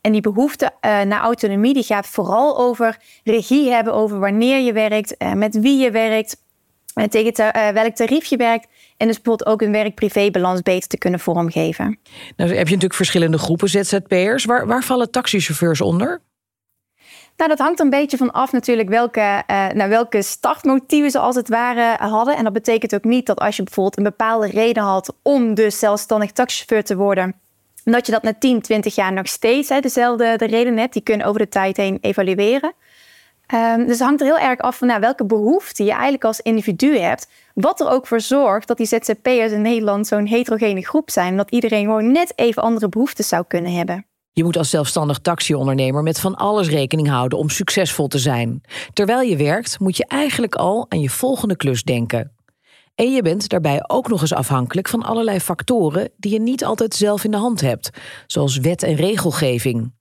En 0.00 0.12
die 0.12 0.20
behoefte 0.20 0.64
uh, 0.64 1.00
naar 1.00 1.20
autonomie 1.20 1.74
die 1.74 1.82
gaat 1.82 2.06
vooral 2.06 2.58
over 2.58 2.96
regie 3.24 3.70
hebben 3.70 3.94
over 3.94 4.18
wanneer 4.18 4.58
je 4.60 4.72
werkt, 4.72 5.14
uh, 5.18 5.32
met 5.32 5.60
wie 5.60 5.78
je 5.78 5.90
werkt, 5.90 6.36
tegen 7.08 7.32
te, 7.32 7.70
welk 7.74 7.94
tarief 7.94 8.24
je 8.24 8.36
werkt. 8.36 8.66
En 8.96 9.06
dus 9.06 9.16
bijvoorbeeld 9.20 9.48
ook 9.48 9.62
een 9.62 9.72
werk-privé-balans 9.72 10.62
beter 10.62 10.88
te 10.88 10.98
kunnen 10.98 11.20
vormgeven. 11.20 11.98
Nou 12.36 12.48
heb 12.50 12.56
je 12.56 12.64
natuurlijk 12.64 12.94
verschillende 12.94 13.38
groepen 13.38 13.68
ZZP'ers. 13.68 14.44
Waar 14.44 14.82
vallen 14.82 15.10
taxichauffeurs 15.10 15.80
onder? 15.80 16.20
Nou, 17.40 17.52
dat 17.52 17.60
hangt 17.60 17.80
een 17.80 17.90
beetje 17.90 18.16
van 18.16 18.32
af 18.32 18.52
natuurlijk 18.52 18.88
welke, 18.88 19.42
uh, 19.50 19.68
nou, 19.68 19.88
welke 19.88 20.22
startmotieven 20.22 21.10
ze 21.10 21.18
als 21.18 21.36
het 21.36 21.48
ware 21.48 22.04
hadden. 22.04 22.36
En 22.36 22.44
dat 22.44 22.52
betekent 22.52 22.94
ook 22.94 23.04
niet 23.04 23.26
dat 23.26 23.38
als 23.38 23.56
je 23.56 23.62
bijvoorbeeld 23.62 23.96
een 23.96 24.04
bepaalde 24.04 24.46
reden 24.46 24.82
had 24.82 25.14
om 25.22 25.54
dus 25.54 25.78
zelfstandig 25.78 26.32
taxichauffeur 26.32 26.84
te 26.84 26.96
worden, 26.96 27.34
dat 27.84 28.06
je 28.06 28.12
dat 28.12 28.22
na 28.22 28.34
10, 28.38 28.60
20 28.60 28.94
jaar 28.94 29.12
nog 29.12 29.28
steeds 29.28 29.68
hè, 29.68 29.80
dezelfde 29.80 30.36
de 30.36 30.46
reden 30.46 30.76
hebt. 30.76 30.92
Die 30.92 31.02
kunnen 31.02 31.26
over 31.26 31.40
de 31.40 31.48
tijd 31.48 31.76
heen 31.76 31.98
evalueren. 32.00 32.72
Um, 33.54 33.86
dus 33.86 33.98
het 33.98 34.06
hangt 34.06 34.20
er 34.20 34.26
heel 34.26 34.38
erg 34.38 34.58
af 34.58 34.78
van 34.78 34.86
nou, 34.86 35.00
welke 35.00 35.24
behoefte 35.24 35.84
je 35.84 35.92
eigenlijk 35.92 36.24
als 36.24 36.40
individu 36.40 36.98
hebt. 36.98 37.28
Wat 37.54 37.80
er 37.80 37.90
ook 37.90 38.06
voor 38.06 38.20
zorgt 38.20 38.68
dat 38.68 38.76
die 38.76 38.86
ZZP'ers 38.86 39.52
in 39.52 39.62
Nederland 39.62 40.06
zo'n 40.06 40.26
heterogene 40.26 40.84
groep 40.84 41.10
zijn. 41.10 41.36
Dat 41.36 41.50
iedereen 41.50 41.84
gewoon 41.84 42.12
net 42.12 42.32
even 42.36 42.62
andere 42.62 42.88
behoeftes 42.88 43.28
zou 43.28 43.44
kunnen 43.48 43.72
hebben. 43.72 44.04
Je 44.32 44.44
moet 44.44 44.56
als 44.56 44.70
zelfstandig 44.70 45.18
taxiondernemer 45.18 46.02
met 46.02 46.20
van 46.20 46.34
alles 46.34 46.68
rekening 46.68 47.08
houden 47.08 47.38
om 47.38 47.48
succesvol 47.48 48.06
te 48.06 48.18
zijn. 48.18 48.60
Terwijl 48.92 49.20
je 49.20 49.36
werkt, 49.36 49.80
moet 49.80 49.96
je 49.96 50.06
eigenlijk 50.06 50.54
al 50.54 50.86
aan 50.88 51.00
je 51.00 51.10
volgende 51.10 51.56
klus 51.56 51.82
denken. 51.82 52.32
En 52.94 53.12
je 53.12 53.22
bent 53.22 53.48
daarbij 53.48 53.84
ook 53.86 54.08
nog 54.08 54.20
eens 54.20 54.32
afhankelijk 54.32 54.88
van 54.88 55.02
allerlei 55.02 55.40
factoren 55.40 56.10
die 56.16 56.32
je 56.32 56.40
niet 56.40 56.64
altijd 56.64 56.94
zelf 56.94 57.24
in 57.24 57.30
de 57.30 57.36
hand 57.36 57.60
hebt, 57.60 57.90
zoals 58.26 58.56
wet 58.56 58.82
en 58.82 58.94
regelgeving. 58.94 59.92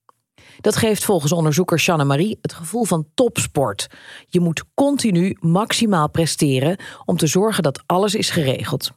Dat 0.62 0.76
geeft 0.76 1.04
volgens 1.04 1.32
onderzoeker 1.32 1.80
Shanna 1.80 2.04
Marie 2.04 2.38
het 2.42 2.54
gevoel 2.54 2.84
van 2.84 3.08
topsport. 3.14 3.88
Je 4.28 4.40
moet 4.40 4.64
continu 4.74 5.38
maximaal 5.40 6.10
presteren 6.10 6.78
om 7.06 7.18
te 7.18 7.28
zorgen 7.28 7.64
dat 7.64 7.84
alles 7.86 8.16
is 8.16 8.30
geregeld. 8.30 8.92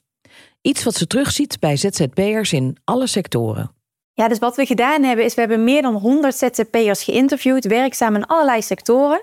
Iets 0.61 0.85
wat 0.85 0.95
ze 0.95 1.07
terugziet 1.07 1.61
bij 1.61 1.77
ZZP'ers 1.77 2.53
in 2.53 2.77
alle 2.85 3.07
sectoren. 3.07 3.82
Dus 4.29 4.39
wat 4.39 4.57
we 4.57 4.67
gedaan 4.67 5.03
hebben 5.03 5.25
is 5.25 5.35
we 5.35 5.41
hebben 5.41 5.65
meer 5.65 5.83
dan 5.83 5.95
100 5.95 6.37
ZZP'ers 6.37 7.03
geïnterviewd, 7.03 7.67
werkzaam 7.67 8.15
in 8.15 8.27
allerlei 8.27 8.63
sectoren. 8.63 9.23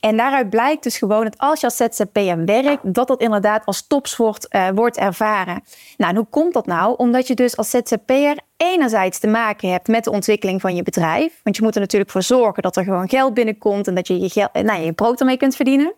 En 0.00 0.16
daaruit 0.16 0.50
blijkt 0.50 0.82
dus 0.82 0.98
gewoon 0.98 1.24
dat 1.24 1.38
als 1.38 1.60
je 1.60 1.66
als 1.66 1.76
ZZP'er 1.76 2.44
werkt, 2.44 2.94
dat 2.94 3.08
dat 3.08 3.20
inderdaad 3.20 3.64
als 3.64 3.86
topsport 3.86 4.46
uh, 4.50 4.68
wordt 4.74 4.96
ervaren. 4.96 5.62
Nou, 5.96 6.10
en 6.10 6.16
hoe 6.16 6.26
komt 6.30 6.52
dat 6.52 6.66
nou? 6.66 6.94
Omdat 6.96 7.26
je 7.26 7.34
dus 7.34 7.56
als 7.56 7.70
ZZP'er 7.70 8.38
enerzijds 8.56 9.18
te 9.18 9.26
maken 9.26 9.70
hebt 9.70 9.88
met 9.88 10.04
de 10.04 10.10
ontwikkeling 10.10 10.60
van 10.60 10.74
je 10.74 10.82
bedrijf. 10.82 11.40
Want 11.42 11.56
je 11.56 11.62
moet 11.62 11.74
er 11.74 11.80
natuurlijk 11.80 12.10
voor 12.10 12.22
zorgen 12.22 12.62
dat 12.62 12.76
er 12.76 12.84
gewoon 12.84 13.08
geld 13.08 13.34
binnenkomt 13.34 13.86
en 13.86 13.94
dat 13.94 14.06
je 14.06 14.20
je, 14.20 14.28
geld, 14.28 14.50
eh, 14.52 14.62
nou, 14.62 14.82
je 14.82 14.92
brood 14.92 15.20
ermee 15.20 15.36
kunt 15.36 15.56
verdienen. 15.56 15.94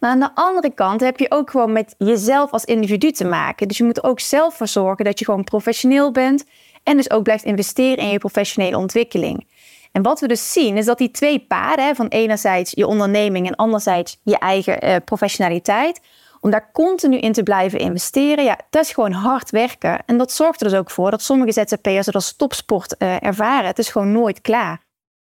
Maar 0.00 0.10
aan 0.10 0.20
de 0.20 0.30
andere 0.34 0.70
kant 0.70 1.00
heb 1.00 1.18
je 1.18 1.30
ook 1.30 1.50
gewoon 1.50 1.72
met 1.72 1.94
jezelf 1.98 2.50
als 2.50 2.64
individu 2.64 3.10
te 3.10 3.24
maken. 3.24 3.68
Dus 3.68 3.78
je 3.78 3.84
moet 3.84 3.96
er 3.96 4.04
ook 4.04 4.20
zelf 4.20 4.56
voor 4.56 4.68
zorgen 4.68 5.04
dat 5.04 5.18
je 5.18 5.24
gewoon 5.24 5.44
professioneel 5.44 6.12
bent. 6.12 6.44
En 6.82 6.96
dus 6.96 7.10
ook 7.10 7.22
blijft 7.22 7.44
investeren 7.44 8.04
in 8.04 8.10
je 8.10 8.18
professionele 8.18 8.76
ontwikkeling. 8.76 9.46
En 9.92 10.02
wat 10.02 10.20
we 10.20 10.26
dus 10.26 10.52
zien 10.52 10.76
is 10.76 10.84
dat 10.84 10.98
die 10.98 11.10
twee 11.10 11.44
paden, 11.48 11.96
van 11.96 12.06
enerzijds 12.06 12.72
je 12.74 12.86
onderneming 12.86 13.46
en 13.46 13.54
anderzijds 13.54 14.18
je 14.22 14.38
eigen 14.38 14.84
uh, 14.84 14.96
professionaliteit, 15.04 16.00
Om 16.40 16.50
daar 16.50 16.72
continu 16.72 17.18
in 17.18 17.32
te 17.32 17.42
blijven 17.42 17.78
investeren, 17.78 18.44
ja, 18.44 18.58
dat 18.70 18.84
is 18.84 18.92
gewoon 18.92 19.12
hard 19.12 19.50
werken. 19.50 20.02
En 20.06 20.18
dat 20.18 20.32
zorgt 20.32 20.60
er 20.60 20.68
dus 20.68 20.78
ook 20.78 20.90
voor 20.90 21.10
dat 21.10 21.22
sommige 21.22 21.52
ZZP'ers 21.52 22.06
het 22.06 22.14
als 22.14 22.36
topsport 22.36 22.94
uh, 22.98 23.22
ervaren. 23.22 23.66
Het 23.66 23.78
is 23.78 23.88
gewoon 23.88 24.12
nooit 24.12 24.40
klaar. 24.40 24.80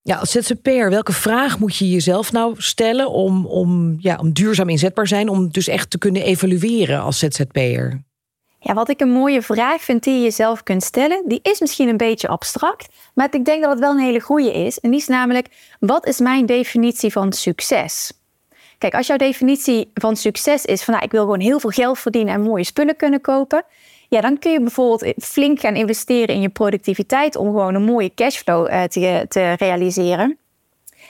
Ja, 0.03 0.17
als 0.17 0.31
ZZP'er, 0.31 0.91
welke 0.91 1.13
vraag 1.13 1.59
moet 1.59 1.77
je 1.77 1.91
jezelf 1.91 2.33
nou 2.33 2.55
stellen 2.59 3.11
om, 3.11 3.47
om, 3.47 3.97
ja, 3.99 4.17
om 4.17 4.33
duurzaam 4.33 4.69
inzetbaar 4.69 5.07
zijn, 5.07 5.29
om 5.29 5.49
dus 5.49 5.69
echt 5.69 5.91
te 5.91 5.99
kunnen 5.99 6.23
evalueren 6.23 7.01
als 7.01 7.19
ZZP'er? 7.19 8.03
Ja, 8.67 8.75
wat 8.75 8.89
ik 8.89 9.01
een 9.01 9.11
mooie 9.11 9.43
vraag 9.43 9.83
vind 9.83 10.03
die 10.03 10.15
je 10.15 10.23
jezelf 10.23 10.63
kunt 10.63 10.83
stellen, 10.83 11.23
die 11.27 11.39
is 11.43 11.61
misschien 11.61 11.89
een 11.89 11.97
beetje 11.97 12.29
abstract, 12.29 12.89
maar 13.15 13.35
ik 13.35 13.45
denk 13.45 13.63
dat 13.63 13.71
het 13.71 13.81
wel 13.81 13.91
een 13.91 13.99
hele 13.99 14.21
goede 14.21 14.53
is. 14.53 14.81
En 14.81 14.91
die 14.91 14.99
is 15.01 15.07
namelijk, 15.07 15.49
wat 15.81 16.07
is 16.07 16.19
mijn 16.19 16.47
definitie 16.47 17.13
van 17.13 17.33
succes? 17.33 18.13
Kijk, 18.79 18.95
als 18.95 19.07
jouw 19.07 19.17
definitie 19.17 19.91
van 19.95 20.17
succes 20.17 20.65
is 20.65 20.83
van 20.83 20.95
nou, 20.95 21.07
ik 21.07 21.13
wil 21.13 21.23
gewoon 21.23 21.41
heel 21.41 21.61
veel 21.61 21.71
geld 21.71 21.99
verdienen 21.99 22.35
en 22.35 22.41
mooie 22.41 22.65
spullen 22.65 22.97
kunnen 22.97 23.21
kopen, 23.21 23.65
ja, 24.09 24.21
dan 24.21 24.39
kun 24.39 24.53
je 24.53 24.61
bijvoorbeeld 24.61 25.15
flink 25.23 25.61
gaan 25.61 25.77
investeren 25.77 26.35
in 26.35 26.41
je 26.41 26.49
productiviteit 26.49 27.37
om 27.37 27.47
gewoon 27.47 27.75
een 27.75 27.83
mooie 27.85 28.15
cashflow 28.15 28.69
uh, 28.69 28.83
te, 28.83 29.27
te 29.29 29.53
realiseren. 29.53 30.39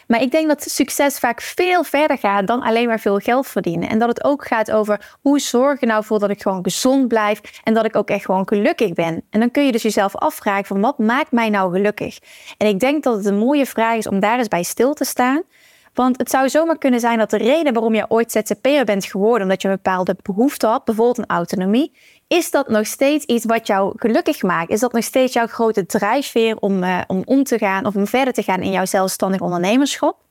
Maar 0.07 0.21
ik 0.21 0.31
denk 0.31 0.49
dat 0.49 0.63
succes 0.63 1.19
vaak 1.19 1.41
veel 1.41 1.85
verder 1.85 2.19
gaat 2.19 2.47
dan 2.47 2.63
alleen 2.63 2.89
maar 2.89 3.01
veel 3.01 3.19
geld 3.19 3.47
verdienen. 3.47 3.89
En 3.89 3.99
dat 3.99 4.09
het 4.09 4.25
ook 4.25 4.47
gaat 4.47 4.71
over 4.71 5.17
hoe 5.21 5.41
zorg 5.41 5.81
je 5.81 5.87
nou 5.87 6.05
voor 6.05 6.19
dat 6.19 6.31
ik 6.31 6.43
gewoon 6.43 6.65
gezond 6.65 7.09
blijf 7.09 7.41
en 7.65 7.75
dat 7.75 7.85
ik 7.85 7.97
ook 7.97 8.09
echt 8.09 8.25
gewoon 8.25 8.49
gelukkig 8.49 8.93
ben. 8.93 9.23
En 9.31 9.41
dan 9.41 9.51
kun 9.51 9.67
je 9.67 9.73
dus 9.73 9.83
jezelf 9.83 10.17
afvragen 10.17 10.67
van 10.67 10.81
wat 10.81 10.99
maakt 10.99 11.33
mij 11.33 11.51
nou 11.51 11.73
gelukkig? 11.73 12.19
En 12.57 12.67
ik 12.67 12.81
denk 12.81 13.03
dat 13.03 13.17
het 13.17 13.27
een 13.27 13.39
mooie 13.39 13.67
vraag 13.67 13.97
is 13.97 14.09
om 14.09 14.21
daar 14.21 14.39
eens 14.39 14.49
bij 14.49 14.63
stil 14.63 14.95
te 14.95 15.05
staan. 15.05 15.43
Want 15.95 16.19
het 16.19 16.31
zou 16.31 16.49
zomaar 16.49 16.79
kunnen 16.79 17.01
zijn 17.01 17.19
dat 17.19 17.31
de 17.31 17.37
reden 17.37 17.73
waarom 17.73 17.95
je 17.95 18.11
ooit 18.11 18.33
ZZP'er 18.33 18.85
bent 18.85 19.05
geworden, 19.05 19.43
omdat 19.43 19.63
je 19.63 19.69
een 19.69 19.75
bepaalde 19.75 20.17
behoefte 20.23 20.67
had, 20.67 20.85
bijvoorbeeld 20.85 21.19
een 21.19 21.37
autonomie, 21.37 21.93
is 22.29 22.51
dat 22.51 22.69
nog 22.69 22.87
steeds 22.87 23.25
iets 23.25 23.45
wat 23.45 23.67
jou 23.67 23.93
gelukkig 23.97 24.43
maakt? 24.43 24.71
Is 24.71 24.81
dat 24.81 24.93
nog 24.93 25.05
steeds 25.05 25.33
jouw 25.33 25.47
grote 25.47 25.87
drijfveer 25.87 26.57
om, 26.57 26.83
uh, 26.83 27.01
om 27.07 27.23
om 27.25 27.45
te 27.45 27.59
gaan 27.59 27.87
of 27.87 27.95
om 27.95 28.07
verder 28.07 28.35
te 28.35 28.43
gaan 28.43 28.63
in 28.63 28.71
jouw 28.71 28.85
zelfstandig 28.85 29.41
ondernemerschap? 29.41 30.24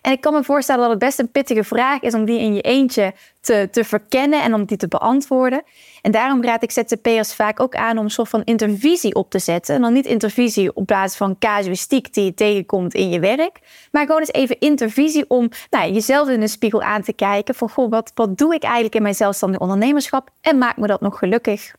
En 0.00 0.12
ik 0.12 0.20
kan 0.20 0.32
me 0.32 0.44
voorstellen 0.44 0.82
dat 0.82 0.90
het 0.90 0.98
best 0.98 1.18
een 1.18 1.30
pittige 1.30 1.64
vraag 1.64 2.00
is 2.00 2.14
om 2.14 2.24
die 2.24 2.40
in 2.40 2.54
je 2.54 2.60
eentje 2.60 3.14
te, 3.40 3.68
te 3.70 3.84
verkennen 3.84 4.42
en 4.42 4.54
om 4.54 4.64
die 4.64 4.76
te 4.76 4.88
beantwoorden. 4.88 5.62
En 6.02 6.10
daarom 6.10 6.44
raad 6.44 6.62
ik 6.62 6.70
ZZP'ers 6.70 7.34
vaak 7.34 7.60
ook 7.60 7.74
aan 7.74 7.98
om 7.98 8.04
een 8.04 8.10
soort 8.10 8.28
van 8.28 8.44
intervisie 8.44 9.14
op 9.14 9.30
te 9.30 9.38
zetten. 9.38 9.74
En 9.74 9.80
dan 9.80 9.92
niet 9.92 10.06
intervisie 10.06 10.74
op 10.74 10.86
basis 10.86 11.16
van 11.16 11.38
casuïstiek 11.38 12.14
die 12.14 12.24
je 12.24 12.34
tegenkomt 12.34 12.94
in 12.94 13.10
je 13.10 13.20
werk. 13.20 13.60
Maar 13.92 14.06
gewoon 14.06 14.20
eens 14.20 14.32
even 14.32 14.58
intervisie 14.58 15.24
om 15.28 15.48
nou, 15.70 15.92
jezelf 15.92 16.28
in 16.28 16.40
de 16.40 16.48
spiegel 16.48 16.82
aan 16.82 17.02
te 17.02 17.12
kijken. 17.12 17.54
Van 17.54 17.70
goh, 17.70 17.90
wat, 17.90 18.10
wat 18.14 18.38
doe 18.38 18.54
ik 18.54 18.62
eigenlijk 18.62 18.94
in 18.94 19.02
mijn 19.02 19.14
zelfstandig 19.14 19.60
ondernemerschap? 19.60 20.30
En 20.40 20.58
maakt 20.58 20.76
me 20.76 20.86
dat 20.86 21.00
nog 21.00 21.18
gelukkig? 21.18 21.72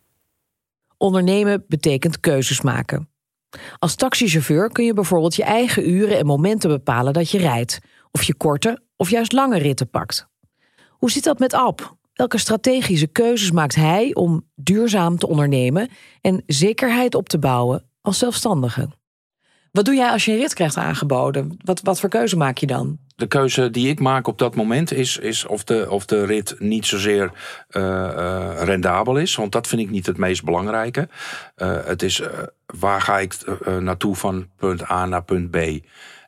Ondernemen 0.97 1.63
betekent 1.67 2.19
keuzes 2.19 2.61
maken. 2.61 3.09
Als 3.79 3.95
taxichauffeur 3.95 4.69
kun 4.71 4.85
je 4.85 4.93
bijvoorbeeld 4.93 5.35
je 5.35 5.43
eigen 5.43 5.89
uren 5.89 6.17
en 6.17 6.25
momenten 6.25 6.69
bepalen 6.69 7.13
dat 7.13 7.31
je 7.31 7.37
rijdt 7.37 7.79
of 8.11 8.23
je 8.23 8.33
korte 8.33 8.81
of 8.95 9.09
juist 9.09 9.31
lange 9.31 9.57
ritten 9.57 9.89
pakt. 9.89 10.27
Hoe 10.89 11.11
zit 11.11 11.23
dat 11.23 11.39
met 11.39 11.53
Ab? 11.53 11.97
Welke 12.13 12.37
strategische 12.37 13.07
keuzes 13.07 13.51
maakt 13.51 13.75
hij 13.75 14.13
om 14.13 14.45
duurzaam 14.55 15.17
te 15.17 15.27
ondernemen 15.27 15.89
en 16.21 16.43
zekerheid 16.45 17.15
op 17.15 17.29
te 17.29 17.39
bouwen 17.39 17.83
als 18.01 18.17
zelfstandige? 18.17 18.89
Wat 19.71 19.85
doe 19.85 19.95
jij 19.95 20.09
als 20.09 20.25
je 20.25 20.31
een 20.31 20.37
rit 20.37 20.53
krijgt 20.53 20.77
aangeboden? 20.77 21.57
Wat, 21.63 21.81
wat 21.81 21.99
voor 21.99 22.09
keuze 22.09 22.37
maak 22.37 22.57
je 22.57 22.67
dan? 22.67 22.97
De 23.15 23.27
keuze 23.27 23.69
die 23.69 23.89
ik 23.89 23.99
maak 23.99 24.27
op 24.27 24.37
dat 24.37 24.55
moment 24.55 24.93
is, 24.93 25.17
is 25.17 25.45
of, 25.45 25.63
de, 25.63 25.87
of 25.89 26.05
de 26.05 26.25
rit 26.25 26.55
niet 26.59 26.85
zozeer 26.85 27.31
uh, 27.71 27.83
uh, 27.83 28.51
rendabel 28.63 29.17
is. 29.17 29.35
Want 29.35 29.51
dat 29.51 29.67
vind 29.67 29.81
ik 29.81 29.89
niet 29.89 30.05
het 30.05 30.17
meest 30.17 30.43
belangrijke. 30.43 31.09
Uh, 31.57 31.85
het 31.85 32.01
is 32.01 32.21
waar 32.65 33.01
ga 33.01 33.19
ik 33.19 33.35
naartoe 33.79 34.15
van 34.15 34.47
punt 34.55 34.89
A 34.89 35.05
naar 35.05 35.23
punt 35.23 35.51
B. 35.51 35.57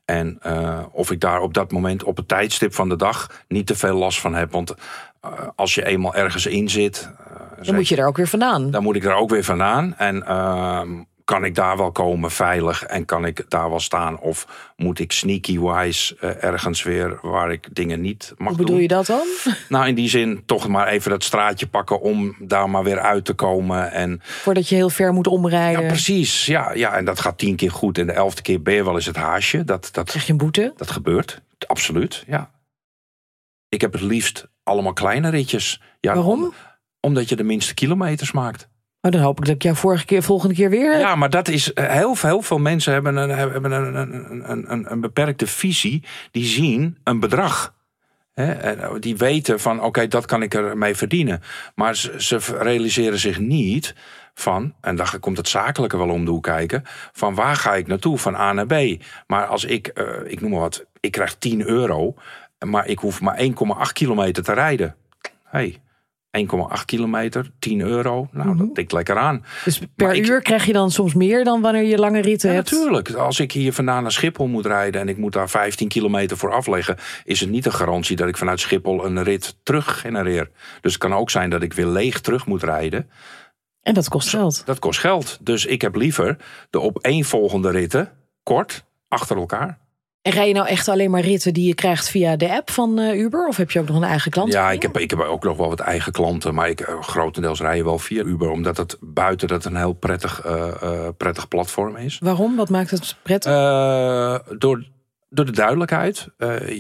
En 0.06 0.40
uh, 0.46 0.80
of 0.92 1.12
ik 1.12 1.20
daar 1.20 1.42
op 1.42 1.54
dat 1.54 1.72
moment 1.72 2.04
op 2.04 2.18
het 2.18 2.28
tijdstip 2.28 2.74
van 2.74 2.90
de 2.90 2.96
dag 2.96 3.44
niet 3.48 3.68
te 3.68 3.76
veel 3.76 3.96
last 3.96 4.20
van 4.20 4.36
heb. 4.36 4.52
Want 4.52 4.74
uh, 5.26 5.32
als 5.56 5.76
je 5.76 5.86
eenmaal 5.86 6.16
ergens 6.16 6.46
in 6.46 6.70
zit. 6.70 7.10
Uh, 7.60 7.66
dan 7.66 7.76
moet 7.76 7.88
je 7.88 7.96
er 7.96 8.08
ook 8.08 8.18
weer 8.18 8.28
vandaan. 8.28 8.72
Dan 8.72 8.84
moet 8.84 8.96
ik 8.96 9.04
er 9.04 9.14
ook 9.14 9.30
weer 9.30 9.44
vandaan. 9.44 9.98
En 9.98 10.26
ehm, 10.26 10.90
kan 11.26 11.46
ik 11.46 11.56
daar 11.56 11.78
wel 11.78 11.92
komen 11.92 12.32
veilig 12.32 12.84
en 12.84 13.06
kan 13.06 13.26
ik 13.26 13.46
daar 13.48 13.70
wel 13.70 13.80
staan? 13.80 14.20
Of 14.20 14.48
moet 14.76 15.00
ik 15.00 15.12
sneaky-wise 15.12 16.18
uh, 16.22 16.44
ergens 16.44 16.84
weer 16.84 17.20
waar 17.22 17.52
ik 17.52 17.68
dingen 17.76 18.02
niet 18.02 18.34
mag 18.38 18.48
Hoe 18.48 18.58
bedoel 18.58 18.74
doen? 18.74 18.82
je 18.82 18.88
dat 18.88 19.06
dan? 19.06 19.28
Nou, 19.70 19.88
in 19.88 19.96
die 19.96 20.10
zin 20.10 20.44
toch 20.46 20.68
maar 20.68 20.88
even 20.88 21.12
dat 21.12 21.24
straatje 21.24 21.68
pakken 21.68 22.02
om 22.02 22.36
daar 22.40 22.70
maar 22.70 22.84
weer 22.84 23.00
uit 23.00 23.26
te 23.26 23.34
komen. 23.34 23.92
En, 23.92 24.20
Voordat 24.24 24.70
je 24.70 24.76
heel 24.76 24.90
ver 24.90 25.14
moet 25.14 25.28
omrijden. 25.28 25.82
Ja, 25.82 25.88
precies. 25.88 26.46
Ja, 26.46 26.74
ja, 26.74 26.94
en 26.94 27.06
dat 27.06 27.20
gaat 27.20 27.38
tien 27.38 27.56
keer 27.56 27.72
goed. 27.72 27.98
En 27.98 28.06
de 28.06 28.14
elfde 28.14 28.42
keer 28.42 28.62
ben 28.62 28.74
je 28.74 28.84
wel 28.84 28.96
eens 28.96 29.06
het 29.06 29.16
haasje. 29.16 29.64
Dat, 29.64 29.90
dat, 29.92 30.10
Krijg 30.10 30.26
je 30.26 30.32
een 30.32 30.38
boete? 30.38 30.74
Dat 30.76 30.92
gebeurt. 30.92 31.42
Absoluut, 31.68 32.24
ja. 32.28 32.52
Ik 33.70 33.82
heb 33.82 33.92
het 33.94 34.02
liefst 34.02 34.48
allemaal 34.64 34.94
kleine 34.94 35.30
ritjes. 35.30 35.82
Ja, 36.00 36.14
Waarom? 36.14 36.44
Om, 36.44 36.54
omdat 37.00 37.30
je 37.30 37.36
de 37.36 37.44
minste 37.44 37.74
kilometers 37.74 38.32
maakt. 38.32 38.70
Oh, 39.02 39.12
dan 39.12 39.22
hoop 39.22 39.40
ik 39.40 39.46
dat 39.46 39.56
ik 39.56 39.64
jou 39.64 39.76
vorige 39.76 40.06
keer, 40.06 40.24
volgende 40.24 40.56
keer 40.56 40.70
weer. 40.70 41.00
Ja, 41.00 41.16
maar 41.16 41.30
dat 41.30 41.48
is 41.48 41.72
heel, 41.74 42.16
heel 42.22 42.42
veel 42.42 42.60
mensen 42.60 42.94
hebben 42.94 43.16
een, 43.16 43.30
hebben 43.30 43.72
een, 43.72 43.96
een, 44.52 44.72
een, 44.72 44.92
een 44.92 45.02
beperkte 45.02 45.48
visie. 45.48 46.04
Die 46.32 46.46
zien 46.46 46.98
een 47.04 47.20
bedrag. 47.20 47.74
He, 48.34 49.00
die 49.00 49.18
weten 49.18 49.60
van 49.60 49.82
oké, 49.82 50.08
dat 50.08 50.26
kan 50.26 50.42
ik 50.42 50.54
ermee 50.54 50.96
verdienen. 50.96 51.42
Maar 51.76 51.96
ze, 51.96 52.40
realiseren 52.60 53.20
zich 53.20 53.40
niet 53.40 53.96
van, 54.34 54.74
en 54.82 54.96
dan 54.96 55.08
komt 55.20 55.38
het 55.38 55.48
zakelijke 55.48 55.98
wel 55.98 56.10
om 56.10 56.26
de 56.26 56.32
hoek 56.32 56.44
kijken, 56.44 56.84
van 57.12 57.36
waar 57.36 57.56
ga 57.56 57.76
ik 57.76 57.88
naartoe, 57.88 58.18
van 58.18 58.36
A 58.36 58.54
naar 58.54 58.66
B. 58.66 59.04
Maar 59.28 59.46
als 59.46 59.66
ik, 59.66 59.92
uh, 59.96 60.32
ik 60.32 60.42
noem 60.42 60.52
maar 60.52 60.60
wat, 60.60 60.86
ik 61.00 61.12
krijg 61.12 61.36
10 61.36 61.68
euro, 61.68 62.14
maar 62.66 62.88
ik 62.88 63.00
hoef 63.00 63.22
maar 63.22 63.40
1,8 63.40 63.48
kilometer 63.94 64.44
te 64.44 64.54
rijden. 64.54 64.96
Hey, 65.44 65.82
1,8 66.32 66.86
kilometer, 66.86 67.52
10 67.60 67.82
euro. 67.82 68.28
Nou, 68.32 68.48
mm 68.48 68.58
-hmm. 68.58 68.66
dat 68.66 68.76
tikt 68.76 68.92
lekker 68.92 69.18
aan. 69.18 69.46
Dus 69.64 69.80
per 69.80 70.08
maar 70.08 70.18
uur 70.18 70.38
ik, 70.38 70.44
krijg 70.44 70.66
je 70.66 70.74
dan 70.74 70.92
soms 70.92 71.14
meer 71.14 71.44
dan 71.44 71.62
wanneer 71.62 71.84
je 71.84 71.98
lange 71.98 72.22
ritten 72.22 72.50
ja, 72.50 72.56
hebt? 72.56 72.72
Natuurlijk. 72.72 73.12
Als 73.12 73.40
ik 73.40 73.52
hier 73.52 73.74
vandaan 73.74 74.02
naar 74.02 74.12
Schiphol 74.12 74.48
moet 74.48 74.66
rijden 74.66 75.02
en 75.02 75.10
ik 75.10 75.18
moet 75.18 75.34
daar 75.34 75.50
15 75.50 75.88
kilometer 75.88 76.38
voor 76.38 76.52
afleggen, 76.52 76.98
is 77.24 77.40
het 77.40 77.50
niet 77.50 77.66
een 77.66 77.74
garantie 77.74 78.16
dat 78.16 78.28
ik 78.28 78.38
vanuit 78.38 78.60
Schiphol 78.60 79.06
een 79.06 79.24
rit 79.24 79.56
terug 79.64 80.00
genereer. 80.00 80.50
Dus 80.82 80.94
het 80.94 81.02
kan 81.02 81.14
ook 81.14 81.30
zijn 81.30 81.50
dat 81.50 81.62
ik 81.62 81.74
weer 81.74 81.88
leeg 81.88 82.22
terug 82.22 82.46
moet 82.46 82.64
rijden. 82.64 83.10
En 83.82 83.94
dat 83.94 84.10
kost 84.10 84.30
geld. 84.30 84.66
Dat 84.66 84.80
kost 84.80 85.00
geld. 85.00 85.38
Dus 85.42 85.66
ik 85.66 85.82
heb 85.82 85.96
liever 85.96 86.38
de 86.70 86.82
opeenvolgende 86.82 87.70
ritten, 87.70 88.12
kort, 88.44 88.86
achter 89.08 89.38
elkaar. 89.38 89.80
En 90.22 90.32
rij 90.32 90.48
je 90.48 90.54
nou 90.54 90.68
echt 90.68 90.88
alleen 90.88 91.12
maar 91.12 91.22
ritten 91.22 91.54
die 91.54 91.68
je 91.68 91.74
krijgt 91.74 92.10
via 92.10 92.36
de 92.36 92.52
app 92.52 92.72
van 92.72 93.00
uh, 93.00 93.20
Uber? 93.20 93.48
Of 93.48 93.58
heb 93.58 93.72
je 93.72 93.80
ook 93.80 93.88
nog 93.88 93.98
een 93.98 94.04
eigen 94.04 94.32
klant? 94.32 94.54
Ja, 94.54 94.72
ik 94.72 94.82
heb, 94.82 94.98
ik 94.98 95.10
heb 95.10 95.20
ook 95.20 95.44
nog 95.44 95.58
wel 95.58 95.70
wat 95.70 95.80
eigen 95.80 96.12
klanten. 96.12 96.54
Maar 96.54 96.70
ik, 96.70 96.90
uh, 96.90 97.02
grotendeels 97.02 97.60
rij 97.60 97.78
je 97.78 97.84
wel 97.84 98.00
via 98.00 98.24
Uber. 98.24 98.50
Omdat 98.50 98.78
het 98.78 98.98
buiten 99.00 99.48
dat 99.48 99.66
een 99.66 99.76
heel 99.76 99.94
prettig, 99.94 100.46
uh, 100.46 101.08
prettig 101.18 101.48
platform 101.48 101.96
is. 101.96 102.20
Waarom? 102.20 102.56
Wat 102.56 102.70
maakt 102.70 102.92
het 102.92 103.16
prettig? 103.22 103.52
door, 104.58 104.88
door 105.30 105.46
de 105.46 105.52
duidelijkheid. 105.52 106.28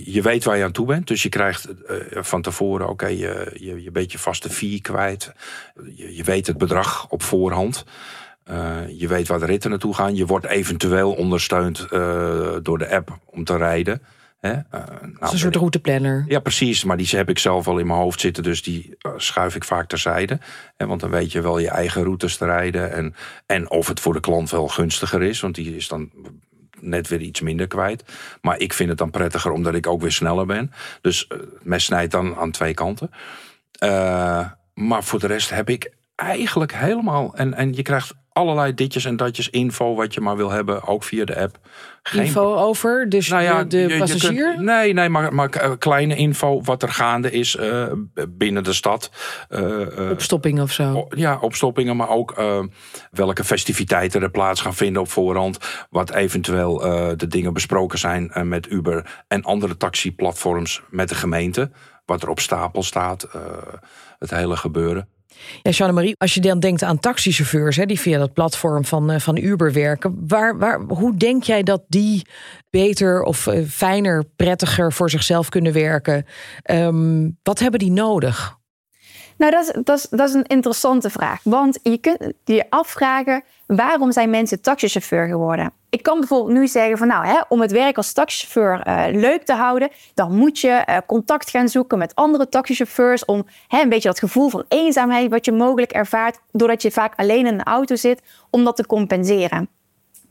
je 0.03 0.21
weet 0.21 0.43
waar 0.43 0.57
je 0.57 0.63
aan 0.63 0.71
toe 0.71 0.85
bent. 0.85 1.07
Dus 1.07 1.23
je 1.23 1.29
krijgt 1.29 1.67
van 2.11 2.41
tevoren 2.41 2.89
oké, 2.89 2.91
okay, 2.91 3.17
je, 3.17 3.51
je, 3.59 3.83
je 3.83 3.91
beetje 3.91 4.17
vaste 4.17 4.49
fee 4.49 4.81
kwijt. 4.81 5.33
Je, 5.95 6.15
je 6.15 6.23
weet 6.23 6.47
het 6.47 6.57
bedrag 6.57 7.07
op 7.09 7.23
voorhand. 7.23 7.85
Uh, 8.49 8.99
je 8.99 9.07
weet 9.07 9.27
waar 9.27 9.39
de 9.39 9.45
ritten 9.45 9.69
naartoe 9.69 9.93
gaan. 9.93 10.15
Je 10.15 10.25
wordt 10.25 10.45
eventueel 10.45 11.11
ondersteund 11.13 11.87
uh, 11.91 12.55
door 12.61 12.77
de 12.77 12.89
app 12.89 13.19
om 13.25 13.43
te 13.43 13.57
rijden. 13.57 14.01
Hè? 14.39 14.51
Uh, 14.51 14.61
nou, 14.71 15.15
een 15.19 15.37
soort 15.37 15.55
routeplanner. 15.55 16.25
Ja, 16.27 16.39
precies. 16.39 16.83
Maar 16.83 16.97
die 16.97 17.07
heb 17.09 17.29
ik 17.29 17.39
zelf 17.39 17.67
al 17.67 17.77
in 17.77 17.87
mijn 17.87 17.99
hoofd 17.99 18.19
zitten. 18.19 18.43
Dus 18.43 18.63
die 18.63 18.97
schuif 19.17 19.55
ik 19.55 19.63
vaak 19.63 19.87
terzijde. 19.87 20.39
Hè? 20.77 20.85
Want 20.85 21.01
dan 21.01 21.09
weet 21.09 21.31
je 21.31 21.41
wel 21.41 21.59
je 21.59 21.69
eigen 21.69 22.03
routes 22.03 22.37
te 22.37 22.45
rijden. 22.45 22.91
En, 22.91 23.15
en 23.45 23.69
of 23.69 23.87
het 23.87 23.99
voor 23.99 24.13
de 24.13 24.19
klant 24.19 24.49
wel 24.49 24.67
gunstiger 24.67 25.21
is. 25.21 25.39
Want 25.39 25.55
die 25.55 25.75
is 25.75 25.87
dan 25.87 26.11
net 26.79 27.07
weer 27.07 27.21
iets 27.21 27.41
minder 27.41 27.67
kwijt. 27.67 28.03
Maar 28.41 28.59
ik 28.59 28.73
vind 28.73 28.89
het 28.89 28.97
dan 28.97 29.11
prettiger 29.11 29.51
omdat 29.51 29.73
ik 29.73 29.87
ook 29.87 30.01
weer 30.01 30.11
sneller 30.11 30.45
ben. 30.45 30.71
Dus 31.01 31.25
het 31.27 31.65
mes 31.65 31.85
snijdt 31.85 32.11
dan 32.11 32.35
aan 32.35 32.51
twee 32.51 32.73
kanten. 32.73 33.11
maar 34.73 35.03
voor 35.03 35.19
de 35.19 35.27
rest 35.27 35.49
heb 35.49 35.69
ik 35.69 35.91
eigenlijk 36.15 36.73
helemaal... 36.73 37.35
En, 37.35 37.53
en 37.53 37.73
je 37.73 37.81
krijgt 37.81 38.13
allerlei 38.33 38.73
ditjes 38.73 39.05
en 39.05 39.15
datjes 39.15 39.49
info 39.49 39.95
wat 39.95 40.13
je 40.13 40.21
maar 40.21 40.37
wil 40.37 40.49
hebben, 40.49 40.87
ook 40.87 41.03
via 41.03 41.25
de 41.25 41.39
app. 41.39 41.57
Geen... 42.03 42.25
Info 42.25 42.55
over 42.55 43.09
dus 43.09 43.27
nou 43.27 43.43
ja, 43.43 43.63
de, 43.63 43.67
de 43.67 43.93
je, 43.93 43.97
passagier? 43.97 44.33
Je 44.33 44.53
kunt, 44.53 44.59
nee, 44.59 44.93
nee, 44.93 45.09
maar, 45.09 45.33
maar 45.33 45.77
kleine 45.77 46.15
info 46.15 46.61
wat 46.61 46.83
er 46.83 46.89
gaande 46.89 47.31
is 47.31 47.55
uh, 47.55 47.85
binnen 48.29 48.63
de 48.63 48.73
stad. 48.73 49.11
Uh, 49.49 50.09
opstoppingen 50.11 50.63
of 50.63 50.71
zo? 50.71 51.07
Ja, 51.09 51.37
opstoppingen, 51.41 51.95
maar 51.95 52.09
ook 52.09 52.39
uh, 52.39 52.59
welke 53.11 53.43
festiviteiten 53.43 54.21
er 54.21 54.31
plaats 54.31 54.61
gaan 54.61 54.75
vinden 54.75 55.01
op 55.01 55.09
voorhand. 55.09 55.57
Wat 55.89 56.11
eventueel 56.13 56.77
de 57.17 57.27
dingen 57.27 57.53
besproken 57.53 57.99
zijn 57.99 58.31
met 58.43 58.71
Uber 58.71 59.23
en 59.27 59.43
andere 59.43 59.77
taxiplatforms 59.77 60.81
met 60.89 61.09
de 61.09 61.15
gemeente. 61.15 61.71
wat 62.05 62.21
er 62.21 62.29
op 62.29 62.39
stapel 62.39 62.83
staat, 62.83 63.27
het 64.19 64.29
hele 64.29 64.55
gebeuren. 64.55 65.07
Ja, 65.61 65.71
Jeanne-Marie, 65.71 66.15
als 66.17 66.33
je 66.33 66.41
dan 66.41 66.59
denkt 66.59 66.83
aan 66.83 66.99
taxichauffeurs 66.99 67.75
hè, 67.75 67.85
die 67.85 67.99
via 67.99 68.17
dat 68.17 68.33
platform 68.33 68.85
van, 68.85 69.21
van 69.21 69.37
Uber 69.37 69.73
werken, 69.73 70.15
waar, 70.27 70.57
waar, 70.57 70.79
hoe 70.79 71.17
denk 71.17 71.43
jij 71.43 71.63
dat 71.63 71.83
die 71.87 72.25
beter 72.69 73.23
of 73.23 73.47
fijner, 73.67 74.23
prettiger 74.35 74.93
voor 74.93 75.09
zichzelf 75.09 75.49
kunnen 75.49 75.73
werken? 75.73 76.25
Ehm, 76.61 77.29
wat 77.43 77.59
hebben 77.59 77.79
die 77.79 77.91
nodig? 77.91 78.59
Nou, 79.41 79.53
dat 79.83 79.89
is, 79.97 80.07
dat, 80.09 80.27
is, 80.29 80.33
een 80.33 80.45
interessante 80.45 81.09
vraag. 81.09 81.39
Want 81.43 81.79
je 81.83 81.97
kunt 81.97 82.33
je 82.43 82.65
afvragen, 82.69 83.43
waarom 83.65 84.11
zijn 84.11 84.29
mensen 84.29 84.61
taxichauffeur 84.61 85.27
geworden? 85.27 85.71
Ik 85.89 86.03
kan 86.03 86.19
bijvoorbeeld 86.19 86.57
nu 86.57 86.67
zeggen 86.67 86.97
van 86.97 87.07
nou, 87.07 87.25
hè, 87.25 87.39
om 87.49 87.61
het 87.61 87.71
werk 87.71 87.97
als 87.97 88.13
taxichauffeur 88.13 88.87
uh, 88.87 89.03
leuk 89.21 89.43
te 89.43 89.53
houden, 89.53 89.89
dan 90.13 90.35
moet 90.35 90.59
je 90.59 90.83
uh, 90.89 90.97
contact 91.07 91.49
gaan 91.49 91.69
zoeken 91.69 91.97
met 91.97 92.15
andere 92.15 92.49
taxichauffeurs 92.49 93.25
om 93.25 93.45
hè, 93.67 93.81
een 93.81 93.89
beetje 93.89 94.09
dat 94.09 94.19
gevoel 94.19 94.49
van 94.49 94.65
eenzaamheid 94.67 95.29
wat 95.29 95.45
je 95.45 95.51
mogelijk 95.51 95.91
ervaart 95.91 96.39
doordat 96.51 96.81
je 96.81 96.91
vaak 96.91 97.13
alleen 97.15 97.45
in 97.45 97.53
een 97.53 97.63
auto 97.63 97.95
zit, 97.95 98.21
om 98.49 98.63
dat 98.63 98.75
te 98.75 98.85
compenseren. 98.85 99.69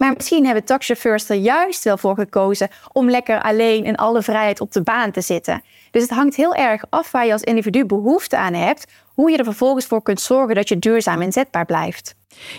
Maar 0.01 0.13
misschien 0.17 0.45
hebben 0.45 0.65
taxichauffeurs 0.65 1.29
er 1.29 1.37
juist 1.37 1.85
wel 1.85 1.99
voor 1.99 2.15
gekozen 2.15 2.69
om 2.93 3.11
lekker 3.11 3.43
alleen 3.43 3.85
in 3.85 3.97
alle 3.97 4.23
vrijheid 4.23 4.61
op 4.61 4.73
de 4.73 4.83
baan 4.83 5.11
te 5.11 5.21
zitten. 5.21 5.63
Dus 5.91 6.03
het 6.03 6.11
hangt 6.11 6.37
heel 6.37 6.55
erg 6.55 6.85
af 6.91 7.11
waar 7.11 7.27
je 7.27 7.33
als 7.33 7.43
individu 7.43 7.87
behoefte 7.87 8.37
aan 8.37 8.55
hebt, 8.55 8.87
hoe 9.15 9.31
je 9.31 9.37
er 9.37 9.45
vervolgens 9.45 9.87
voor 9.87 10.03
kunt 10.03 10.21
zorgen 10.21 10.55
dat 10.55 10.69
je 10.69 10.79
duurzaam 10.79 11.23
inzetbaar 11.23 11.65
blijft. 11.65 12.15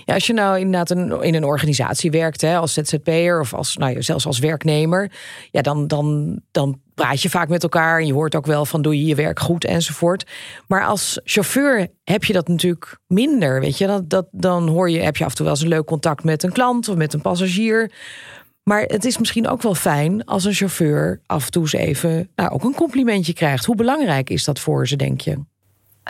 Ja, 0.06 0.14
als 0.14 0.28
je 0.28 0.34
nou 0.34 0.60
inderdaad 0.60 0.90
een, 0.90 1.22
in 1.22 1.36
een 1.36 1.44
organisatie 1.44 2.12
werkt, 2.12 2.42
hè, 2.42 2.58
als 2.58 2.74
ZZP'er 2.74 3.40
of 3.40 3.54
als, 3.54 3.78
nou, 3.78 4.02
zelfs 4.02 4.26
als 4.26 4.40
werknemer, 4.40 5.12
ja, 5.52 5.62
dan, 5.62 5.88
dan, 5.88 6.40
dan 6.52 6.82
praat 6.94 7.22
je 7.22 7.30
vaak 7.30 7.50
met 7.50 7.64
elkaar 7.64 8.00
en 8.00 8.06
je 8.06 8.14
hoort 8.14 8.36
ook 8.36 8.46
wel 8.46 8.66
van 8.66 8.82
doe 8.82 8.98
je 8.98 9.06
je 9.06 9.16
werk 9.16 9.40
goed 9.40 9.66
enzovoort. 9.66 10.26
Maar 10.68 10.86
als 10.86 11.20
chauffeur 11.24 11.88
heb 12.04 12.24
je 12.24 12.34
dat 12.34 12.48
natuurlijk 12.48 12.98
minder, 13.08 13.60
weet 13.60 13.78
je. 13.78 13.88
Dat, 13.88 14.10
dat, 14.10 14.28
dan 14.32 14.68
hoor 14.68 14.90
je, 14.90 15.00
heb 15.00 15.18
je 15.18 15.24
af 15.24 15.30
en 15.30 15.36
toe 15.36 15.46
wel 15.46 15.54
eens 15.54 15.64
een 15.64 15.70
leuk 15.70 15.86
contact 15.86 16.24
met 16.24 16.44
een 16.44 16.52
klant 16.52 16.88
of 16.88 16.96
met 16.96 17.14
een 17.14 17.22
passagier. 17.22 17.92
Maar 18.64 18.82
het 18.82 19.06
is 19.06 19.18
misschien 19.18 19.48
ook 19.48 19.62
wel 19.62 19.76
fijn 19.76 20.26
als 20.26 20.46
een 20.46 20.54
chauffeur 20.54 21.22
af 21.26 21.46
en 21.46 21.52
toe 21.52 21.62
eens 21.62 21.74
even 21.74 22.30
nou, 22.36 22.52
ook 22.52 22.64
een 22.64 22.76
complimentje 22.76 23.34
krijgt. 23.34 23.66
Hoe 23.66 23.76
belangrijk 23.76 24.30
is 24.30 24.44
dat 24.44 24.60
voor 24.60 24.88
ze, 24.88 24.96
denk 24.96 25.22
je? 25.22 25.38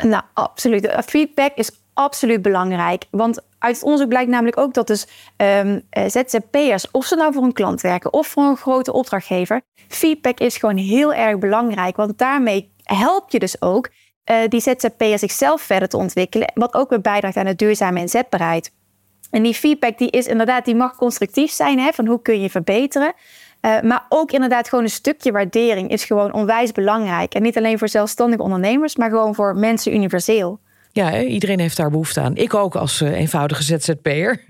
Nou, 0.04 0.24
absoluut. 0.34 0.96
Feedback 1.06 1.52
is 1.56 1.72
absoluut 2.02 2.42
belangrijk. 2.42 3.06
Want 3.12 3.40
uit 3.60 3.84
onderzoek 3.84 4.10
blijkt 4.10 4.30
namelijk 4.30 4.58
ook 4.58 4.74
dat 4.74 4.88
dus 4.88 5.08
ehm, 5.38 5.80
eh, 5.90 6.04
ZZP'ers, 6.08 6.92
of 6.92 7.06
ze 7.06 7.16
nou 7.16 7.34
voor 7.34 7.44
een 7.44 7.54
klant 7.54 7.82
werken 7.82 8.14
of 8.14 8.28
voor 8.28 8.44
een 8.44 8.58
grote 8.58 8.94
opdrachtgever, 8.94 9.62
feedback 9.88 10.40
is 10.40 10.58
gewoon 10.58 10.78
heel 10.78 11.14
erg 11.14 11.38
belangrijk. 11.38 11.96
Want 11.96 12.18
daarmee 12.18 12.72
help 12.84 13.30
je 13.30 13.40
dus 13.40 13.62
ook 13.62 13.90
uh, 14.32 14.38
die 14.48 14.60
ZZP'ers 14.60 15.20
zichzelf 15.20 15.62
verder 15.62 15.90
te 15.90 15.98
ontwikkelen, 15.98 16.52
wat 16.54 16.74
ook 16.74 16.90
weer 16.90 17.02
bijdraagt 17.02 17.38
aan 17.38 17.46
de 17.46 17.56
duurzame 17.56 18.00
inzetbaarheid. 18.00 18.72
En 19.32 19.44
die 19.44 19.54
feedback 19.54 19.98
die 19.98 20.10
is 20.10 20.28
inderdaad, 20.28 20.66
die 20.66 20.76
mag 20.76 20.96
constructief 20.96 21.52
zijn, 21.52 21.80
hè, 21.80 21.92
van 21.92 22.08
hoe 22.08 22.22
kun 22.22 22.42
je 22.42 22.50
verbeteren. 22.50 23.14
Uh, 23.62 23.82
maar 23.82 24.06
ook 24.10 24.32
inderdaad 24.32 24.70
gewoon 24.70 24.84
een 24.84 24.90
stukje 24.90 25.32
waardering 25.32 25.90
is 25.90 26.04
gewoon 26.04 26.34
onwijs 26.34 26.72
belangrijk. 26.72 27.34
En 27.34 27.42
niet 27.42 27.58
alleen 27.58 27.78
voor 27.78 27.90
zelfstandige 27.90 28.44
ondernemers, 28.44 28.96
maar 28.96 29.10
gewoon 29.10 29.36
voor 29.36 29.56
mensen 29.56 29.94
universeel. 29.94 30.60
Ja, 30.94 31.22
iedereen 31.22 31.60
heeft 31.60 31.78
daar 31.78 31.90
behoefte 31.90 32.20
aan. 32.20 32.36
Ik 32.36 32.54
ook 32.54 32.76
als 32.76 33.02
uh, 33.02 33.20
eenvoudige 33.20 33.64
ZZP'er. 33.64 34.44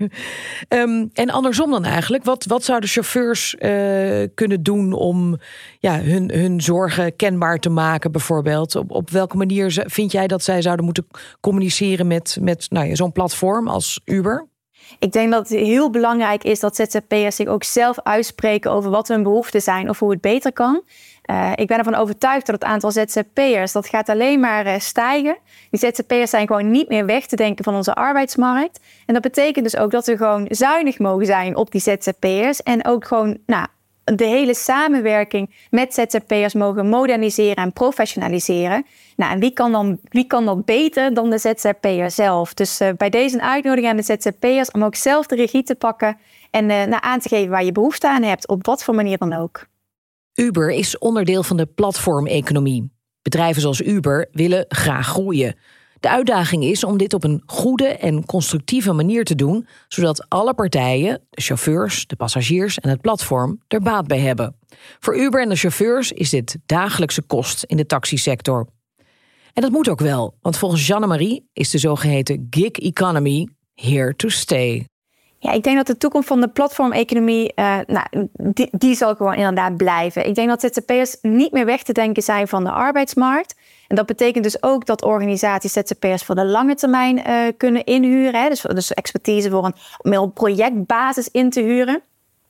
um, 0.68 1.10
en 1.14 1.30
andersom 1.30 1.70
dan 1.70 1.84
eigenlijk. 1.84 2.24
Wat, 2.24 2.44
wat 2.44 2.64
zouden 2.64 2.88
chauffeurs 2.88 3.54
uh, 3.58 4.26
kunnen 4.34 4.62
doen 4.62 4.92
om 4.92 5.38
ja, 5.78 6.00
hun, 6.00 6.30
hun 6.34 6.60
zorgen 6.60 7.16
kenbaar 7.16 7.58
te 7.58 7.68
maken 7.68 8.12
bijvoorbeeld? 8.12 8.76
Op, 8.76 8.90
op 8.90 9.10
welke 9.10 9.36
manier 9.36 9.84
vind 9.86 10.12
jij 10.12 10.26
dat 10.26 10.42
zij 10.42 10.62
zouden 10.62 10.84
moeten 10.84 11.06
communiceren 11.40 12.06
met, 12.06 12.38
met 12.40 12.66
nou 12.70 12.86
ja, 12.86 12.94
zo'n 12.94 13.12
platform 13.12 13.68
als 13.68 14.00
Uber? 14.04 14.50
Ik 14.98 15.12
denk 15.12 15.32
dat 15.32 15.48
het 15.48 15.58
heel 15.58 15.90
belangrijk 15.90 16.44
is 16.44 16.60
dat 16.60 16.76
ZZP'ers 16.76 17.36
zich 17.36 17.46
ook 17.46 17.64
zelf 17.64 18.00
uitspreken 18.02 18.70
over 18.70 18.90
wat 18.90 19.08
hun 19.08 19.22
behoeften 19.22 19.62
zijn 19.62 19.88
of 19.88 19.98
hoe 19.98 20.10
het 20.10 20.20
beter 20.20 20.52
kan. 20.52 20.82
Uh, 21.30 21.52
ik 21.54 21.66
ben 21.66 21.78
ervan 21.78 21.94
overtuigd 21.94 22.46
dat 22.46 22.54
het 22.54 22.64
aantal 22.64 22.90
ZZP'ers 22.90 23.72
dat 23.72 23.88
gaat 23.88 24.08
alleen 24.08 24.40
maar 24.40 24.66
uh, 24.66 24.78
stijgen. 24.78 25.36
Die 25.70 25.80
ZZP'ers 25.80 26.30
zijn 26.30 26.46
gewoon 26.46 26.70
niet 26.70 26.88
meer 26.88 27.06
weg 27.06 27.26
te 27.26 27.36
denken 27.36 27.64
van 27.64 27.74
onze 27.74 27.94
arbeidsmarkt. 27.94 28.80
En 29.06 29.14
dat 29.14 29.22
betekent 29.22 29.64
dus 29.64 29.76
ook 29.76 29.90
dat 29.90 30.06
we 30.06 30.16
gewoon 30.16 30.46
zuinig 30.48 30.98
mogen 30.98 31.26
zijn 31.26 31.56
op 31.56 31.70
die 31.70 31.80
ZZP'ers. 31.80 32.62
En 32.62 32.86
ook 32.86 33.06
gewoon 33.06 33.38
nou, 33.46 33.66
de 34.04 34.24
hele 34.24 34.54
samenwerking 34.54 35.66
met 35.70 35.94
ZZP'ers 35.94 36.54
mogen 36.54 36.88
moderniseren 36.88 37.56
en 37.56 37.72
professionaliseren. 37.72 38.86
Nou, 39.16 39.32
en 39.32 39.40
wie 39.40 39.52
kan, 39.52 39.72
dan, 39.72 39.98
wie 40.02 40.26
kan 40.26 40.44
dat 40.44 40.64
beter 40.64 41.14
dan 41.14 41.30
de 41.30 41.38
ZZP'er 41.38 42.10
zelf? 42.10 42.54
Dus 42.54 42.80
uh, 42.80 42.88
bij 42.96 43.10
deze 43.10 43.40
uitnodiging 43.40 43.90
aan 43.90 43.96
de 43.96 44.02
ZZP'ers 44.02 44.70
om 44.70 44.84
ook 44.84 44.94
zelf 44.94 45.26
de 45.26 45.36
regie 45.36 45.62
te 45.62 45.74
pakken 45.74 46.16
en 46.50 46.70
uh, 46.70 46.82
aan 46.82 47.20
te 47.20 47.28
geven 47.28 47.50
waar 47.50 47.64
je 47.64 47.72
behoefte 47.72 48.08
aan 48.08 48.22
hebt, 48.22 48.48
op 48.48 48.66
wat 48.66 48.84
voor 48.84 48.94
manier 48.94 49.18
dan 49.18 49.32
ook. 49.32 49.66
Uber 50.34 50.70
is 50.70 50.98
onderdeel 50.98 51.42
van 51.42 51.56
de 51.56 51.66
platformeconomie. 51.66 52.90
Bedrijven 53.22 53.62
zoals 53.62 53.80
Uber 53.80 54.28
willen 54.32 54.64
graag 54.68 55.06
groeien. 55.06 55.56
De 56.02 56.08
uitdaging 56.08 56.64
is 56.64 56.84
om 56.84 56.98
dit 56.98 57.14
op 57.14 57.24
een 57.24 57.42
goede 57.46 57.86
en 57.86 58.26
constructieve 58.26 58.92
manier 58.92 59.24
te 59.24 59.34
doen, 59.34 59.66
zodat 59.88 60.28
alle 60.28 60.54
partijen, 60.54 61.20
de 61.30 61.42
chauffeurs, 61.42 62.06
de 62.06 62.16
passagiers 62.16 62.78
en 62.78 62.90
het 62.90 63.00
platform, 63.00 63.60
er 63.68 63.80
baat 63.80 64.06
bij 64.06 64.18
hebben. 64.18 64.56
Voor 64.98 65.18
Uber 65.18 65.42
en 65.42 65.48
de 65.48 65.56
chauffeurs 65.56 66.12
is 66.12 66.30
dit 66.30 66.56
dagelijkse 66.66 67.22
kost 67.22 67.62
in 67.62 67.76
de 67.76 67.86
taxisector. 67.86 68.66
En 69.52 69.62
dat 69.62 69.70
moet 69.70 69.88
ook 69.88 70.00
wel, 70.00 70.34
want 70.40 70.56
volgens 70.56 70.86
Jeanne-Marie 70.86 71.48
is 71.52 71.70
de 71.70 71.78
zogeheten 71.78 72.46
gig 72.50 72.72
economy 72.72 73.48
here 73.74 74.16
to 74.16 74.28
stay. 74.28 74.86
Ja, 75.42 75.52
ik 75.52 75.62
denk 75.62 75.76
dat 75.76 75.86
de 75.86 75.96
toekomst 75.96 76.28
van 76.28 76.40
de 76.40 76.48
platformeconomie, 76.48 77.52
uh, 77.56 77.78
nou, 77.86 78.28
die, 78.32 78.68
die, 78.70 78.94
zal 78.94 79.14
gewoon 79.14 79.34
inderdaad 79.34 79.76
blijven. 79.76 80.26
Ik 80.26 80.34
denk 80.34 80.48
dat 80.48 80.60
ZZP'ers 80.60 81.16
niet 81.22 81.52
meer 81.52 81.64
weg 81.64 81.82
te 81.82 81.92
denken 81.92 82.22
zijn 82.22 82.48
van 82.48 82.64
de 82.64 82.70
arbeidsmarkt. 82.70 83.54
En 83.88 83.96
dat 83.96 84.06
betekent 84.06 84.44
dus 84.44 84.62
ook 84.62 84.86
dat 84.86 85.02
organisaties 85.02 85.72
ZZP'ers 85.72 86.22
voor 86.22 86.34
de 86.34 86.44
lange 86.44 86.74
termijn 86.74 87.18
uh, 87.18 87.52
kunnen 87.56 87.84
inhuren. 87.84 88.42
Hè? 88.42 88.48
Dus, 88.48 88.60
dus 88.60 88.92
expertise 88.92 89.50
voor 89.50 89.64
een 89.64 89.74
meer 90.02 90.20
op 90.20 90.34
projectbasis 90.34 91.28
in 91.32 91.50
te 91.50 91.60
huren. 91.60 92.02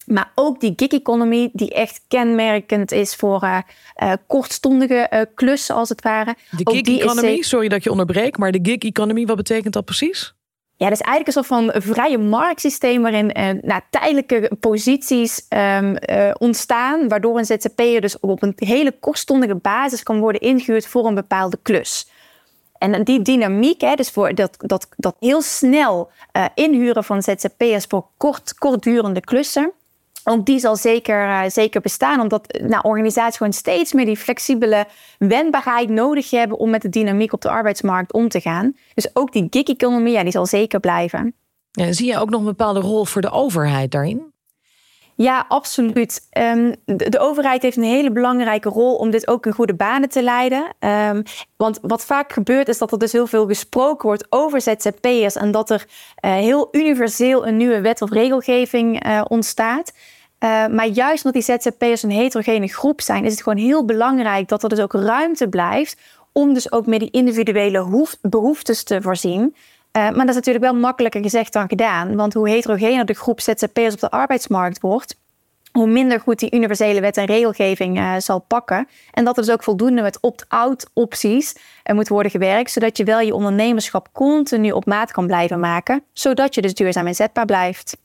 Maar 0.07 0.33
ook 0.35 0.61
die 0.61 0.73
gig 0.77 0.89
economy, 0.89 1.51
die 1.53 1.75
echt 1.75 2.01
kenmerkend 2.09 2.93
is 2.93 3.15
voor 3.15 3.45
uh, 3.45 3.59
uh, 4.03 4.13
kortstondige 4.27 5.29
klussen, 5.35 5.75
als 5.75 5.89
het 5.89 6.03
ware. 6.03 6.37
De 6.51 6.71
gig 6.71 7.01
economy, 7.01 7.43
sorry 7.43 7.69
dat 7.69 7.85
je 7.85 7.91
onderbreekt, 7.91 8.39
maar 8.39 8.53
de 8.53 8.59
gig 8.63 8.79
economy, 8.79 9.27
wat 9.27 9.37
betekent 9.37 9.73
dat 9.73 9.85
precies? 9.85 10.35
Ja, 10.83 10.89
dat 10.89 11.01
is 11.01 11.07
eigenlijk 11.07 11.27
een 11.37 11.45
soort 11.45 11.61
van 11.61 11.83
vrije 11.83 12.19
marktsysteem 12.19 13.03
waarin 13.03 13.39
uh, 13.39 13.63
nou, 13.63 13.81
tijdelijke 13.91 14.51
posities 14.61 15.47
um, 15.49 15.97
uh, 16.11 16.31
ontstaan, 16.39 17.09
waardoor 17.09 17.39
een 17.39 17.45
ZZP'er 17.45 18.01
dus 18.01 18.21
op 18.21 18.43
een 18.43 18.53
hele 18.57 18.93
kortstondige 19.01 19.55
basis 19.55 20.03
kan 20.03 20.21
worden 20.21 20.41
ingehuurd 20.41 20.87
voor 20.87 21.07
een 21.07 21.15
bepaalde 21.15 21.59
klus. 21.63 22.09
En 22.79 23.05
die 23.05 23.23
dynamiek, 23.23 23.81
hè, 23.81 23.95
dus 23.95 24.11
voor 24.11 24.35
dat, 24.35 24.55
dat, 24.59 24.89
dat 24.97 25.17
heel 25.21 25.43
snel 25.43 26.11
uh, 26.37 26.45
inhuren 26.55 27.05
van 27.05 27.23
ZZP'ers 27.23 27.85
voor 27.85 28.07
kort, 28.17 28.55
kortdurende 28.55 29.21
klussen, 29.21 29.73
ook 30.25 30.47
die 30.47 30.59
zal 30.59 30.77
zeker, 30.77 31.27
uh, 31.27 31.43
zeker 31.47 31.81
bestaan, 31.81 32.21
omdat 32.21 32.61
nou, 32.63 32.83
organisaties 32.83 33.37
gewoon 33.37 33.53
steeds 33.53 33.93
meer 33.93 34.05
die 34.05 34.17
flexibele 34.17 34.87
wendbaarheid 35.19 35.89
nodig 35.89 36.31
hebben 36.31 36.59
om 36.59 36.71
met 36.71 36.83
de 36.83 36.89
dynamiek 36.89 37.33
op 37.33 37.41
de 37.41 37.51
arbeidsmarkt 37.51 38.13
om 38.13 38.29
te 38.29 38.41
gaan. 38.41 38.77
Dus 38.95 39.11
ook 39.13 39.33
die 39.33 39.47
gig-economie, 39.51 40.23
die 40.23 40.33
zal 40.33 40.47
zeker 40.47 40.81
blijven. 40.81 41.35
Ja, 41.71 41.93
zie 41.93 42.07
je 42.07 42.19
ook 42.19 42.31
nog 42.31 42.41
een 42.41 42.47
bepaalde 42.47 42.81
rol 42.81 43.05
voor 43.05 43.21
de 43.21 43.31
overheid 43.31 43.91
daarin? 43.91 44.32
Ja, 45.15 45.45
absoluut. 45.49 46.29
Um, 46.39 46.75
de, 46.85 47.19
overheid 47.19 47.63
heeft 47.63 47.77
een 47.77 47.83
hele 47.83 48.13
belangrijke 48.13 48.69
rol 48.69 48.95
om 48.95 49.11
dit 49.11 49.29
ook 49.29 49.47
in 49.47 49.53
goede 49.53 49.75
banen 49.75 50.09
te 50.09 50.23
leiden. 50.23 50.65
Um, 50.81 51.23
want 51.57 51.79
wat 51.83 52.05
vaak 52.05 52.33
gebeurt 52.33 52.69
is 52.69 52.79
dat 52.79 52.93
er 52.93 52.99
dus 52.99 53.13
heel 53.13 53.27
veel 53.27 53.47
gesproken 53.47 54.07
wordt 54.09 54.27
over 54.31 54.61
ZZP'ers 54.61 55.37
en 55.37 55.51
dat 55.51 55.71
er 55.71 55.87
uh, 56.25 56.33
heel 56.33 56.69
universeel 56.73 57.47
een 57.47 57.57
nieuwe 57.57 57.81
wet 57.81 58.03
of 58.03 58.11
regelgeving 58.11 59.07
uh, 59.07 59.25
ontstaat. 59.29 59.93
Uh, 59.93 60.67
maar 60.67 60.87
juist 60.87 61.25
omdat 61.25 61.47
die 61.47 61.57
ZZP'ers 61.57 62.03
een 62.03 62.11
heterogene 62.11 62.69
groep 62.69 63.01
zijn, 63.01 63.25
is 63.25 63.33
het 63.33 63.43
gewoon 63.43 63.59
heel 63.59 63.85
belangrijk 63.85 64.49
dat 64.49 64.63
er 64.63 64.69
dus 64.69 64.81
ook 64.81 64.93
ruimte 64.93 65.49
blijft 65.49 65.97
om 66.33 66.55
dus 66.55 66.73
ook 66.73 66.87
met 66.87 67.01
die 67.01 67.11
individuele 67.11 68.07
behoeftes 68.21 68.83
te 68.85 69.03
voorzien. 69.03 69.55
Uh, 69.93 70.03
maar 70.03 70.15
dat 70.15 70.29
is 70.29 70.35
natuurlijk 70.35 70.65
wel 70.65 70.75
makkelijker 70.75 71.23
gezegd 71.23 71.53
dan 71.53 71.69
gedaan. 71.69 72.17
Want 72.17 72.35
hoe 72.35 72.49
heterogener 72.49 73.05
de 73.05 73.15
groep 73.15 73.41
ZZP'ers 73.41 73.95
op 73.95 74.01
de 74.01 74.11
arbeidsmarkt 74.11 74.81
wordt, 74.81 75.17
hoe 75.73 75.87
minder 75.87 76.21
goed 76.21 76.39
die 76.39 76.55
universele 76.55 77.01
wet 77.01 77.17
en 77.17 77.25
regelgeving 77.25 77.99
uh, 77.99 78.15
zal 78.19 78.39
pakken. 78.39 78.89
En 79.11 79.25
dat 79.25 79.37
er 79.37 79.45
dus 79.45 79.53
ook 79.53 79.63
voldoende 79.63 80.03
met 80.03 80.21
opt-out 80.21 80.91
opties 80.93 81.57
uh, 81.85 81.95
moet 81.95 82.09
worden 82.09 82.31
gewerkt, 82.31 82.71
zodat 82.71 82.97
je 82.97 83.05
wel 83.05 83.21
je 83.21 83.35
ondernemerschap 83.35 84.09
continu 84.13 84.71
op 84.71 84.87
maat 84.87 85.13
kan 85.13 85.27
blijven 85.27 85.61
maken, 85.61 86.03
zodat 86.13 86.55
je 86.55 86.63
dus 86.63 86.75
duurzaam 86.75 87.07
inzetbaar 87.07 87.47
blijft. 87.47 87.97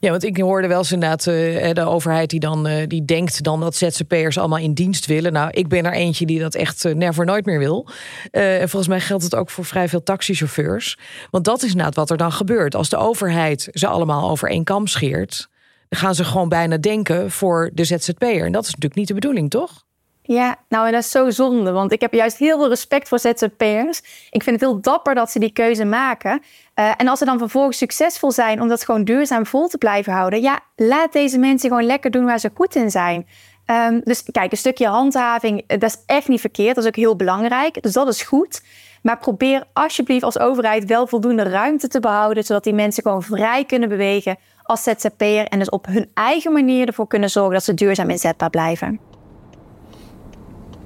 Ja, 0.00 0.10
want 0.10 0.24
ik 0.24 0.36
hoorde 0.36 0.68
wel 0.68 0.78
eens 0.78 0.92
inderdaad 0.92 1.26
uh, 1.26 1.72
de 1.72 1.84
overheid 1.84 2.30
die 2.30 2.40
dan 2.40 2.68
uh, 2.68 2.86
die 2.86 3.04
denkt 3.04 3.42
dan 3.42 3.60
dat 3.60 3.76
ZZP'ers 3.76 4.38
allemaal 4.38 4.58
in 4.58 4.74
dienst 4.74 5.06
willen. 5.06 5.32
Nou, 5.32 5.50
ik 5.50 5.68
ben 5.68 5.84
er 5.84 5.92
eentje 5.92 6.26
die 6.26 6.40
dat 6.40 6.54
echt 6.54 6.84
uh, 6.84 6.94
never 6.94 7.24
nooit 7.24 7.46
meer 7.46 7.58
wil. 7.58 7.88
en 8.30 8.68
volgens 8.68 8.88
mij 8.88 9.00
geldt 9.00 9.24
het 9.24 9.34
ook 9.34 9.50
voor 9.50 9.64
vrij 9.64 9.88
veel 9.88 10.02
taxichauffeurs. 10.02 10.98
Want 11.30 11.44
dat 11.44 11.62
is 11.62 11.70
inderdaad 11.70 11.94
wat 11.94 12.10
er 12.10 12.16
dan 12.16 12.32
gebeurt. 12.32 12.74
Als 12.74 12.88
de 12.88 12.96
overheid 12.96 13.68
ze 13.72 13.86
allemaal 13.86 14.30
over 14.30 14.50
één 14.50 14.64
kam 14.64 14.86
scheert, 14.86 15.48
dan 15.88 16.00
gaan 16.00 16.14
ze 16.14 16.24
gewoon 16.24 16.48
bijna 16.48 16.76
denken 16.76 17.30
voor 17.30 17.70
de 17.74 17.84
ZZP'er. 17.84 18.44
En 18.44 18.52
dat 18.52 18.62
is 18.62 18.68
natuurlijk 18.68 18.94
niet 18.94 19.08
de 19.08 19.14
bedoeling, 19.14 19.50
toch? 19.50 19.85
Ja, 20.28 20.56
nou 20.68 20.86
en 20.86 20.92
dat 20.92 21.02
is 21.02 21.10
zo 21.10 21.30
zonde, 21.30 21.70
want 21.70 21.92
ik 21.92 22.00
heb 22.00 22.12
juist 22.12 22.36
heel 22.36 22.58
veel 22.58 22.68
respect 22.68 23.08
voor 23.08 23.18
ZZP'ers. 23.18 23.98
Ik 24.30 24.42
vind 24.42 24.60
het 24.60 24.60
heel 24.60 24.80
dapper 24.80 25.14
dat 25.14 25.30
ze 25.30 25.38
die 25.38 25.52
keuze 25.52 25.84
maken. 25.84 26.42
Uh, 26.74 26.90
en 26.96 27.08
als 27.08 27.18
ze 27.18 27.24
dan 27.24 27.38
vervolgens 27.38 27.78
succesvol 27.78 28.32
zijn 28.32 28.60
om 28.60 28.68
dat 28.68 28.84
gewoon 28.84 29.04
duurzaam 29.04 29.46
vol 29.46 29.68
te 29.68 29.78
blijven 29.78 30.12
houden, 30.12 30.40
ja, 30.40 30.60
laat 30.76 31.12
deze 31.12 31.38
mensen 31.38 31.68
gewoon 31.68 31.84
lekker 31.84 32.10
doen 32.10 32.24
waar 32.24 32.38
ze 32.38 32.50
goed 32.54 32.74
in 32.74 32.90
zijn. 32.90 33.26
Um, 33.66 34.00
dus 34.04 34.22
kijk, 34.32 34.50
een 34.52 34.58
stukje 34.58 34.86
handhaving, 34.86 35.64
eh, 35.66 35.78
dat 35.78 35.90
is 35.90 36.02
echt 36.06 36.28
niet 36.28 36.40
verkeerd, 36.40 36.74
dat 36.74 36.84
is 36.84 36.90
ook 36.90 36.96
heel 36.96 37.16
belangrijk, 37.16 37.82
dus 37.82 37.92
dat 37.92 38.08
is 38.08 38.22
goed. 38.22 38.62
Maar 39.02 39.18
probeer 39.18 39.64
alsjeblieft 39.72 40.22
als 40.22 40.38
overheid 40.38 40.84
wel 40.84 41.06
voldoende 41.06 41.42
ruimte 41.42 41.88
te 41.88 42.00
behouden, 42.00 42.44
zodat 42.44 42.64
die 42.64 42.74
mensen 42.74 43.02
gewoon 43.02 43.22
vrij 43.22 43.64
kunnen 43.64 43.88
bewegen 43.88 44.36
als 44.62 44.82
ZZP'er 44.82 45.46
en 45.46 45.58
dus 45.58 45.70
op 45.70 45.86
hun 45.86 46.10
eigen 46.14 46.52
manier 46.52 46.86
ervoor 46.86 47.06
kunnen 47.06 47.30
zorgen 47.30 47.52
dat 47.52 47.64
ze 47.64 47.74
duurzaam 47.74 48.10
inzetbaar 48.10 48.50
blijven. 48.50 49.00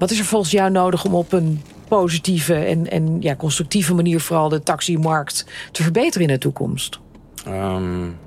Wat 0.01 0.11
is 0.11 0.19
er 0.19 0.25
volgens 0.25 0.51
jou 0.51 0.71
nodig 0.71 1.05
om 1.05 1.15
op 1.15 1.33
een 1.33 1.63
positieve 1.89 2.55
en, 2.55 2.91
en 2.91 3.17
ja, 3.21 3.37
constructieve 3.37 3.95
manier 3.95 4.21
vooral 4.21 4.49
de 4.49 4.63
taximarkt 4.63 5.47
te 5.73 5.83
verbeteren 5.83 6.27
in 6.27 6.33
de 6.33 6.39
toekomst? 6.39 6.99
Um, 7.49 8.19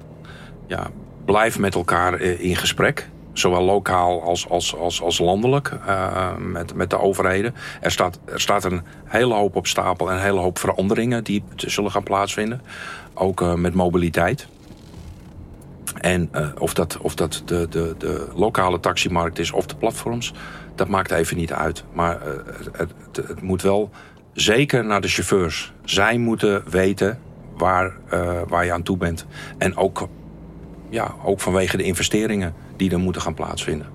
ja, 0.67 0.87
blijf 1.25 1.59
met 1.59 1.75
elkaar 1.75 2.21
in 2.21 2.55
gesprek. 2.55 3.09
Zowel 3.31 3.61
lokaal 3.61 4.23
als, 4.23 4.49
als, 4.49 4.75
als, 4.75 5.01
als 5.01 5.19
landelijk 5.19 5.71
uh, 5.87 6.35
met, 6.37 6.73
met 6.73 6.89
de 6.89 6.99
overheden. 6.99 7.55
Er 7.81 7.91
staat, 7.91 8.19
er 8.25 8.41
staat 8.41 8.63
een 8.63 8.81
hele 9.05 9.33
hoop 9.33 9.55
op 9.55 9.67
stapel 9.67 10.09
en 10.09 10.15
een 10.15 10.21
hele 10.21 10.39
hoop 10.39 10.59
veranderingen 10.59 11.23
die 11.23 11.43
zullen 11.55 11.91
gaan 11.91 12.03
plaatsvinden. 12.03 12.61
Ook 13.13 13.41
uh, 13.41 13.53
met 13.53 13.73
mobiliteit. 13.73 14.47
En 15.99 16.29
of 16.59 16.73
dat, 16.73 16.97
of 16.97 17.15
dat 17.15 17.41
de, 17.45 17.67
de, 17.69 17.95
de 17.97 18.27
lokale 18.35 18.79
taximarkt 18.79 19.39
is 19.39 19.51
of 19.51 19.65
de 19.65 19.75
platforms, 19.75 20.33
dat 20.75 20.87
maakt 20.87 21.11
even 21.11 21.37
niet 21.37 21.53
uit. 21.53 21.83
Maar 21.93 22.17
uh, 22.27 22.33
het, 22.73 22.93
het, 23.11 23.27
het, 23.27 23.41
moet 23.41 23.61
wel 23.61 23.89
zeker 24.33 24.85
naar 24.85 25.01
de 25.01 25.07
chauffeurs. 25.07 25.73
Zij 25.85 26.17
moeten 26.17 26.63
weten 26.69 27.19
waar, 27.57 27.93
uh, 28.13 28.41
waar 28.47 28.65
je 28.65 28.73
aan 28.73 28.83
toe 28.83 28.97
bent. 28.97 29.25
En 29.57 29.75
ook, 29.75 30.07
ja, 30.89 31.15
ook 31.23 31.39
vanwege 31.39 31.77
de 31.77 31.83
investeringen 31.83 32.53
die 32.75 32.91
er 32.91 32.99
moeten 32.99 33.21
gaan 33.21 33.33
plaatsvinden. 33.33 33.87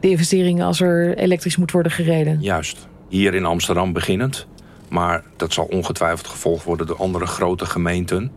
De 0.00 0.08
investeringen 0.08 0.66
als 0.66 0.80
er 0.80 1.16
elektrisch 1.16 1.56
moet 1.56 1.70
worden 1.70 1.92
gereden? 1.92 2.40
Juist. 2.40 2.88
Hier 3.08 3.34
in 3.34 3.44
Amsterdam 3.44 3.92
beginnend. 3.92 4.46
Maar 4.88 5.22
dat 5.36 5.52
zal 5.52 5.64
ongetwijfeld 5.64 6.26
gevolgd 6.26 6.64
worden 6.64 6.86
door 6.86 6.96
andere 6.96 7.26
grote 7.26 7.66
gemeenten. 7.66 8.32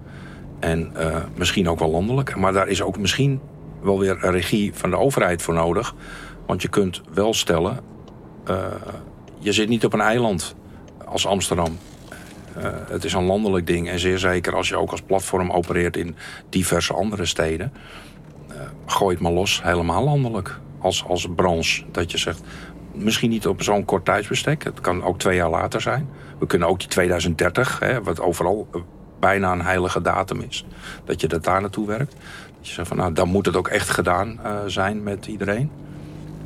En 0.60 0.92
uh, 0.98 1.18
misschien 1.36 1.70
ook 1.70 1.80
wel 1.80 1.90
landelijk. 1.90 2.36
Maar 2.36 2.54
daar 2.54 2.68
is 2.68 2.82
ook 2.82 2.98
misschien 3.00 3.40
wel 3.82 4.00
weer 4.00 4.18
een 4.24 4.32
regie 4.32 4.74
van 4.74 4.90
de 4.90 4.98
overheid 4.98 5.42
voor 5.42 5.54
nodig. 5.54 5.96
Want 6.52 6.64
je 6.64 6.70
kunt 6.70 7.02
wel 7.14 7.34
stellen, 7.34 7.80
uh, 8.50 8.66
je 9.40 9.52
zit 9.52 9.70
niet 9.70 9.86
op 9.86 9.94
een 9.94 10.02
eiland 10.02 10.56
als 11.06 11.28
Amsterdam. 11.28 11.78
Uh, 12.58 12.64
het 12.88 13.04
is 13.04 13.14
een 13.14 13.24
landelijk 13.24 13.68
ding. 13.68 13.90
En 13.90 14.00
zeer 14.00 14.18
zeker 14.18 14.56
als 14.56 14.70
je 14.70 14.78
ook 14.78 14.92
als 14.92 15.02
platform 15.02 15.52
opereert 15.52 15.98
in 15.98 16.16
diverse 16.50 16.94
andere 16.94 17.26
steden. 17.26 17.74
Uh, 18.50 18.56
gooi 18.86 19.14
het 19.14 19.24
maar 19.24 19.32
los, 19.32 19.64
helemaal 19.64 20.04
landelijk. 20.04 20.60
Als, 20.80 21.06
als 21.08 21.28
branche. 21.36 21.84
Dat 21.92 22.12
je 22.12 22.18
zegt, 22.18 22.42
misschien 22.94 23.30
niet 23.30 23.48
op 23.48 23.64
zo'n 23.64 23.86
kort 23.86 24.06
tijdsbestek. 24.06 24.64
Het 24.64 24.82
kan 24.82 25.04
ook 25.04 25.20
twee 25.20 25.36
jaar 25.36 25.50
later 25.50 25.82
zijn. 25.82 26.10
We 26.40 26.46
kunnen 26.46 26.68
ook 26.68 26.80
die 26.80 26.88
2030, 26.88 27.80
hè, 27.80 28.04
wat 28.04 28.20
overal 28.20 28.68
bijna 29.20 29.52
een 29.52 29.62
heilige 29.62 30.02
datum 30.02 30.42
is. 30.42 30.66
Dat 31.06 31.22
je 31.22 31.28
dat 31.28 31.44
daar 31.44 31.62
naartoe 31.62 31.88
werkt. 31.88 32.16
Dat 32.58 32.68
je 32.68 32.74
zegt 32.74 32.88
van 32.88 32.98
nou, 32.98 33.14
dan 33.14 33.28
moet 33.28 33.46
het 33.46 33.56
ook 33.56 33.68
echt 33.68 33.90
gedaan 33.90 34.40
zijn 34.68 35.04
met 35.04 35.26
iedereen. 35.26 35.72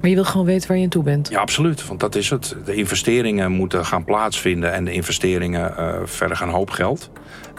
Maar 0.05 0.13
je 0.13 0.19
wil 0.19 0.31
gewoon 0.31 0.45
weten 0.45 0.67
waar 0.67 0.77
je 0.77 0.83
aan 0.83 0.89
toe 0.89 1.03
bent. 1.03 1.29
Ja, 1.29 1.39
absoluut. 1.39 1.87
Want 1.87 1.99
dat 1.99 2.15
is 2.15 2.29
het. 2.29 2.55
De 2.65 2.75
investeringen 2.75 3.51
moeten 3.51 3.85
gaan 3.85 4.03
plaatsvinden. 4.03 4.73
En 4.73 4.85
de 4.85 4.91
investeringen 4.91 5.73
uh, 5.79 5.95
vergen 6.03 6.47
een 6.47 6.53
hoop 6.53 6.69
geld. 6.69 7.09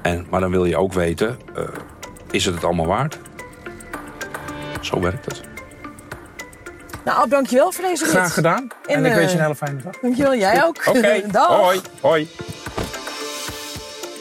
En, 0.02 0.26
maar 0.30 0.40
dan 0.40 0.50
wil 0.50 0.64
je 0.64 0.76
ook 0.76 0.92
weten, 0.92 1.38
uh, 1.56 1.64
is 2.30 2.44
het 2.44 2.54
het 2.54 2.64
allemaal 2.64 2.86
waard? 2.86 3.18
Zo 4.80 5.00
werkt 5.00 5.24
het. 5.24 5.40
Nou, 7.04 7.18
Ab, 7.18 7.30
dankjewel 7.30 7.72
voor 7.72 7.84
deze 7.84 8.04
rit. 8.04 8.12
Graag 8.12 8.34
gedaan. 8.34 8.68
En, 8.86 8.94
en 8.94 9.04
ik 9.04 9.10
uh, 9.10 9.16
wens 9.16 9.30
je 9.30 9.36
een 9.36 9.42
hele 9.42 9.56
fijne 9.56 9.82
dag. 9.82 9.98
Dankjewel, 10.00 10.36
jij 10.36 10.64
ook. 10.64 10.76
Oké, 10.86 10.98
okay. 10.98 11.22
hoi. 11.32 11.80
hoi. 12.00 12.28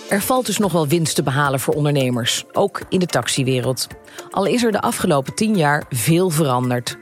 Er 0.10 0.22
valt 0.22 0.46
dus 0.46 0.58
nog 0.58 0.72
wel 0.72 0.88
winst 0.88 1.16
te 1.16 1.24
behalen 1.24 1.60
voor 1.60 1.74
ondernemers, 1.74 2.44
ook 2.52 2.82
in 2.90 3.00
de 3.00 3.06
taxiwereld. 3.06 3.88
Al 4.32 4.46
is 4.46 4.64
er 4.64 4.72
de 4.72 4.82
afgelopen 4.82 5.36
tien 5.36 5.58
jaar 5.58 5.84
veel 5.90 6.30
veranderd. 6.30 6.98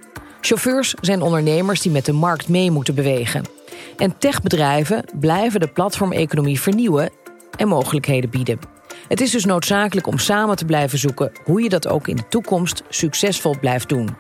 Chauffeurs 0.45 0.93
zijn 1.01 1.21
ondernemers 1.21 1.81
die 1.81 1.91
met 1.91 2.05
de 2.05 2.13
markt 2.13 2.47
mee 2.47 2.71
moeten 2.71 2.95
bewegen. 2.95 3.45
En 3.97 4.17
techbedrijven 4.17 5.05
blijven 5.19 5.59
de 5.59 5.67
platformeconomie 5.67 6.59
vernieuwen 6.59 7.09
en 7.57 7.67
mogelijkheden 7.67 8.29
bieden. 8.29 8.59
Het 9.07 9.21
is 9.21 9.31
dus 9.31 9.45
noodzakelijk 9.45 10.07
om 10.07 10.17
samen 10.17 10.55
te 10.55 10.65
blijven 10.65 10.97
zoeken 10.97 11.31
hoe 11.43 11.61
je 11.61 11.69
dat 11.69 11.87
ook 11.87 12.07
in 12.07 12.15
de 12.15 12.27
toekomst 12.29 12.83
succesvol 12.89 13.59
blijft 13.59 13.89
doen. 13.89 14.15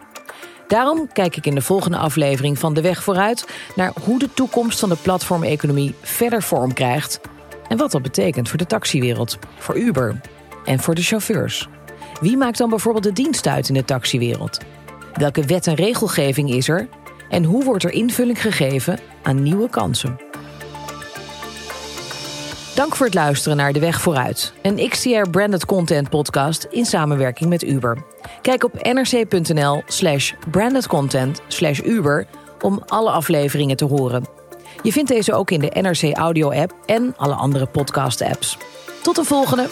Daarom 0.67 1.07
kijk 1.13 1.35
ik 1.35 1.45
in 1.45 1.55
de 1.55 1.61
volgende 1.61 1.97
aflevering 1.97 2.59
van 2.59 2.73
De 2.73 2.81
Weg 2.81 3.03
vooruit 3.03 3.47
naar 3.75 3.91
hoe 4.03 4.19
de 4.19 4.33
toekomst 4.33 4.79
van 4.79 4.89
de 4.89 4.97
platformeconomie 5.01 5.95
verder 6.01 6.43
vorm 6.43 6.73
krijgt 6.73 7.19
en 7.67 7.77
wat 7.77 7.91
dat 7.91 8.01
betekent 8.01 8.49
voor 8.49 8.57
de 8.57 8.65
taxiwereld, 8.65 9.37
voor 9.57 9.77
Uber 9.77 10.21
en 10.65 10.79
voor 10.79 10.95
de 10.95 11.01
chauffeurs. 11.01 11.67
Wie 12.21 12.37
maakt 12.37 12.57
dan 12.57 12.69
bijvoorbeeld 12.69 13.03
de 13.03 13.13
dienst 13.13 13.47
uit 13.47 13.67
in 13.67 13.73
de 13.73 13.85
taxiwereld? 13.85 14.59
Welke 15.13 15.45
wet 15.45 15.67
en 15.67 15.75
regelgeving 15.75 16.49
is 16.49 16.67
er? 16.67 16.87
En 17.29 17.43
hoe 17.43 17.63
wordt 17.63 17.83
er 17.83 17.91
invulling 17.91 18.41
gegeven 18.41 18.99
aan 19.23 19.43
nieuwe 19.43 19.69
kansen? 19.69 20.19
Dank 22.75 22.95
voor 22.95 23.05
het 23.05 23.15
luisteren 23.15 23.57
naar 23.57 23.73
De 23.73 23.79
Weg 23.79 24.01
Vooruit, 24.01 24.53
een 24.61 24.89
XTR 24.89 25.29
branded 25.31 25.65
content 25.65 26.09
podcast 26.09 26.67
in 26.69 26.85
samenwerking 26.85 27.49
met 27.49 27.63
Uber. 27.63 27.97
Kijk 28.41 28.63
op 28.63 28.73
nrc.nl 28.81 29.83
slash 29.85 30.33
brandedcontent 30.51 31.41
slash 31.47 31.79
Uber 31.79 32.25
om 32.61 32.83
alle 32.85 33.09
afleveringen 33.11 33.77
te 33.77 33.85
horen. 33.85 34.25
Je 34.81 34.91
vindt 34.91 35.09
deze 35.09 35.33
ook 35.33 35.51
in 35.51 35.59
de 35.59 35.71
NRC 35.81 36.17
Audio 36.17 36.51
app 36.51 36.73
en 36.85 37.13
alle 37.17 37.35
andere 37.35 37.65
podcast 37.65 38.21
apps. 38.21 38.57
Tot 39.01 39.15
de 39.15 39.23
volgende! 39.23 39.67